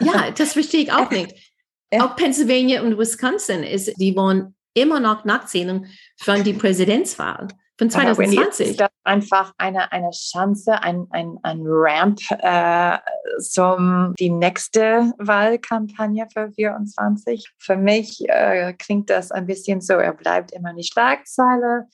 Ja, 0.00 0.30
das 0.30 0.52
verstehe 0.52 0.82
ich 0.82 0.92
auch 0.92 1.10
nicht. 1.12 1.54
Ja. 1.92 2.04
Auch 2.04 2.16
Pennsylvania 2.16 2.82
und 2.82 2.98
Wisconsin 2.98 3.62
ist, 3.62 3.92
die 4.00 4.16
wollen 4.16 4.54
immer 4.74 5.00
noch 5.00 5.24
Nachzählung 5.24 5.86
von 6.18 6.42
die 6.42 6.52
Präsidentswahl 6.52 7.48
von 7.78 7.90
2020. 7.90 8.70
ist 8.70 8.80
das 8.80 8.88
einfach 9.04 9.52
eine, 9.58 9.92
eine 9.92 10.10
Chance, 10.10 10.82
ein, 10.82 11.06
ein, 11.10 11.38
ein 11.42 11.60
Ramp 11.64 12.20
äh, 12.30 12.98
zum 13.40 14.14
die 14.18 14.30
nächste 14.30 15.12
Wahlkampagne 15.18 16.26
für 16.32 16.50
24. 16.52 17.52
Für 17.58 17.76
mich 17.76 18.26
äh, 18.28 18.72
klingt 18.74 19.10
das 19.10 19.30
ein 19.30 19.46
bisschen 19.46 19.80
so, 19.80 19.94
er 19.94 20.14
bleibt 20.14 20.52
immer 20.52 20.70
in 20.70 20.76
die 20.76 20.84
Schlagzeile 20.84 21.86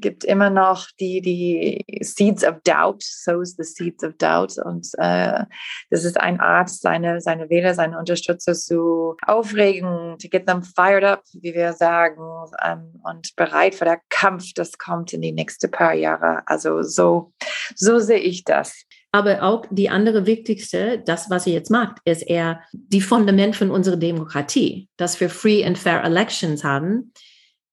gibt 0.00 0.24
immer 0.24 0.50
noch 0.50 0.88
die, 1.00 1.20
die 1.20 1.84
Seeds 2.02 2.44
of 2.44 2.60
Doubt, 2.64 3.02
sows 3.02 3.54
the 3.56 3.64
Seeds 3.64 4.04
of 4.04 4.14
Doubt. 4.18 4.58
Und 4.58 4.88
äh, 4.98 5.44
das 5.90 6.04
ist 6.04 6.18
eine 6.20 6.40
Art, 6.40 6.70
seine, 6.70 7.20
seine 7.20 7.48
Wähler, 7.50 7.74
seine 7.74 7.98
Unterstützer 7.98 8.54
zu 8.54 9.16
aufregen, 9.26 10.16
to 10.18 10.28
get 10.28 10.46
them 10.46 10.62
fired 10.62 11.04
up, 11.04 11.22
wie 11.32 11.54
wir 11.54 11.72
sagen, 11.72 12.22
ähm, 12.64 13.00
und 13.04 13.34
bereit 13.36 13.74
für 13.74 13.84
den 13.84 13.98
Kampf, 14.08 14.52
das 14.54 14.78
kommt 14.78 15.12
in 15.12 15.22
die 15.22 15.32
nächsten 15.32 15.70
paar 15.70 15.94
Jahre. 15.94 16.42
Also 16.46 16.82
so, 16.82 17.32
so 17.74 17.98
sehe 17.98 18.18
ich 18.18 18.44
das. 18.44 18.84
Aber 19.14 19.42
auch 19.42 19.66
die 19.70 19.90
andere 19.90 20.24
wichtigste, 20.24 21.02
das, 21.04 21.28
was 21.28 21.46
ihr 21.46 21.52
jetzt 21.52 21.70
macht, 21.70 21.98
ist 22.06 22.22
eher 22.22 22.62
die 22.72 23.02
Fundament 23.02 23.54
von 23.54 23.70
unserer 23.70 23.96
Demokratie, 23.96 24.88
dass 24.96 25.20
wir 25.20 25.28
free 25.28 25.64
and 25.64 25.76
fair 25.76 26.02
elections 26.02 26.64
haben. 26.64 27.12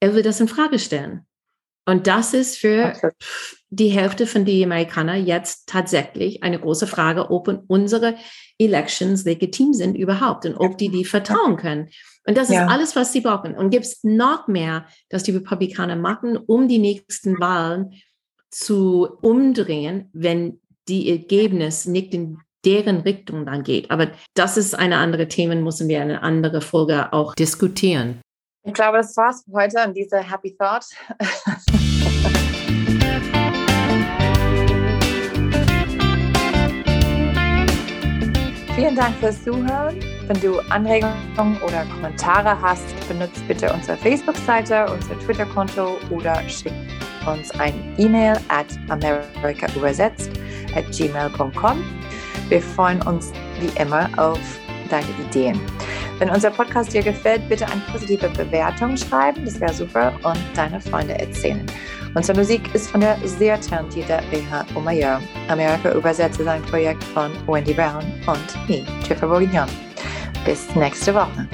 Er 0.02 0.14
will 0.14 0.22
das 0.22 0.42
in 0.42 0.50
Frage 0.50 0.80
stellen. 0.80 1.26
Und 1.89 2.08
das 2.08 2.34
ist 2.34 2.58
für 2.58 2.93
die 3.71 3.89
Hälfte 3.89 4.28
von 4.28 4.45
den 4.45 4.65
Amerikanern 4.65 5.25
jetzt 5.25 5.67
tatsächlich 5.67 6.43
eine 6.43 6.60
große 6.60 6.88
Frage, 6.88 7.32
ob 7.32 7.63
unsere 7.67 8.15
Elections 8.60 9.25
legitim 9.25 9.73
sind 9.73 9.95
überhaupt 9.95 10.45
und 10.45 10.56
ob 10.56 10.78
die 10.78 10.89
die 10.89 11.06
vertrauen 11.06 11.58
können. 11.58 11.89
Und 12.28 12.38
das 12.38 12.49
ja. 12.49 12.63
ist 12.65 12.71
alles, 12.71 12.95
was 12.95 13.12
sie 13.12 13.21
brauchen. 13.21 13.56
Und 13.56 13.71
gibt 13.71 13.86
es 13.86 14.04
noch 14.04 14.47
mehr, 14.47 14.86
dass 15.10 15.23
die 15.23 15.32
Republikaner 15.32 15.95
machen, 15.95 16.38
um 16.38 16.67
die 16.67 16.78
nächsten 16.78 17.39
Wahlen 17.39 17.93
zu 18.52 19.08
umdrehen, 19.21 20.10
wenn 20.13 20.60
die 20.88 21.10
Ergebnis 21.10 21.86
nicht 21.86 22.13
in 22.13 22.38
deren 22.65 23.02
Richtung 23.02 23.45
dann 23.45 23.63
geht. 23.63 23.89
Aber 23.89 24.12
das 24.36 24.58
ist 24.58 24.75
eine 24.75 24.97
andere 24.97 25.28
Thema, 25.28 25.56
müssen 25.56 25.88
wir 25.88 26.02
eine 26.02 26.21
andere 26.21 26.62
Folge 26.62 27.13
auch 27.13 27.34
diskutieren. 27.36 28.21
Ich 28.63 28.73
glaube, 28.73 28.97
das 28.97 29.15
war's 29.15 29.43
für 29.45 29.54
heute 29.54 29.82
an 29.82 29.93
diese 29.93 30.17
Happy 30.17 30.56
Thought. 30.56 30.86
Vielen 38.80 38.96
Dank 38.96 39.13
fürs 39.18 39.44
Zuhören. 39.44 40.00
Wenn 40.28 40.39
du 40.39 40.58
Anregungen 40.70 41.58
oder 41.62 41.84
Kommentare 41.94 42.58
hast, 42.62 42.86
benutzt 43.10 43.46
bitte 43.46 43.74
unsere 43.74 43.98
Facebook-Seite, 43.98 44.86
unser 44.89 45.20
Twitter-Konto 45.20 45.98
oder 46.10 46.42
schick 46.48 46.72
uns 47.28 47.52
ein 47.60 47.74
E-Mail 47.98 48.39
at 48.48 48.68
americaübersetzt 48.88 50.32
at 50.78 50.89
gmail.com. 50.94 51.84
Wir 52.48 52.62
freuen 52.62 53.02
uns 53.02 53.34
wie 53.60 53.82
immer 53.82 54.10
auf 54.15 54.39
deine 54.89 55.10
Ideen. 55.28 55.60
Wenn 56.18 56.30
unser 56.30 56.50
Podcast 56.50 56.94
dir 56.94 57.04
gefällt, 57.04 57.50
bitte 57.50 57.65
eine 57.65 57.82
positive 57.92 58.30
Bewertung 58.30 58.96
schreiben, 58.96 59.44
das 59.44 59.60
wäre 59.60 59.74
super, 59.74 60.13
und 60.24 60.39
deine 60.56 60.80
Freunde 60.80 61.20
erzählen. 61.20 61.65
Unsere 62.15 62.39
Musik 62.39 62.74
ist 62.74 62.89
von 62.89 63.02
der 63.02 63.17
sehr 63.26 63.60
talentierten 63.62 64.19
Reha 64.32 64.65
Omayer. 64.76 65.22
Amerika 65.48 65.93
übersetzt 65.93 66.39
ist 66.39 66.48
ein 66.48 66.62
Projekt 66.63 67.04
von 67.04 67.32
Wendy 67.48 67.74
Brown 67.74 68.04
und 68.26 68.69
mir, 68.69 68.84
Jennifer 69.04 69.28
Bourguignon. 69.28 69.67
Bis 70.43 70.74
nächste 70.76 71.13
Woche. 71.13 71.48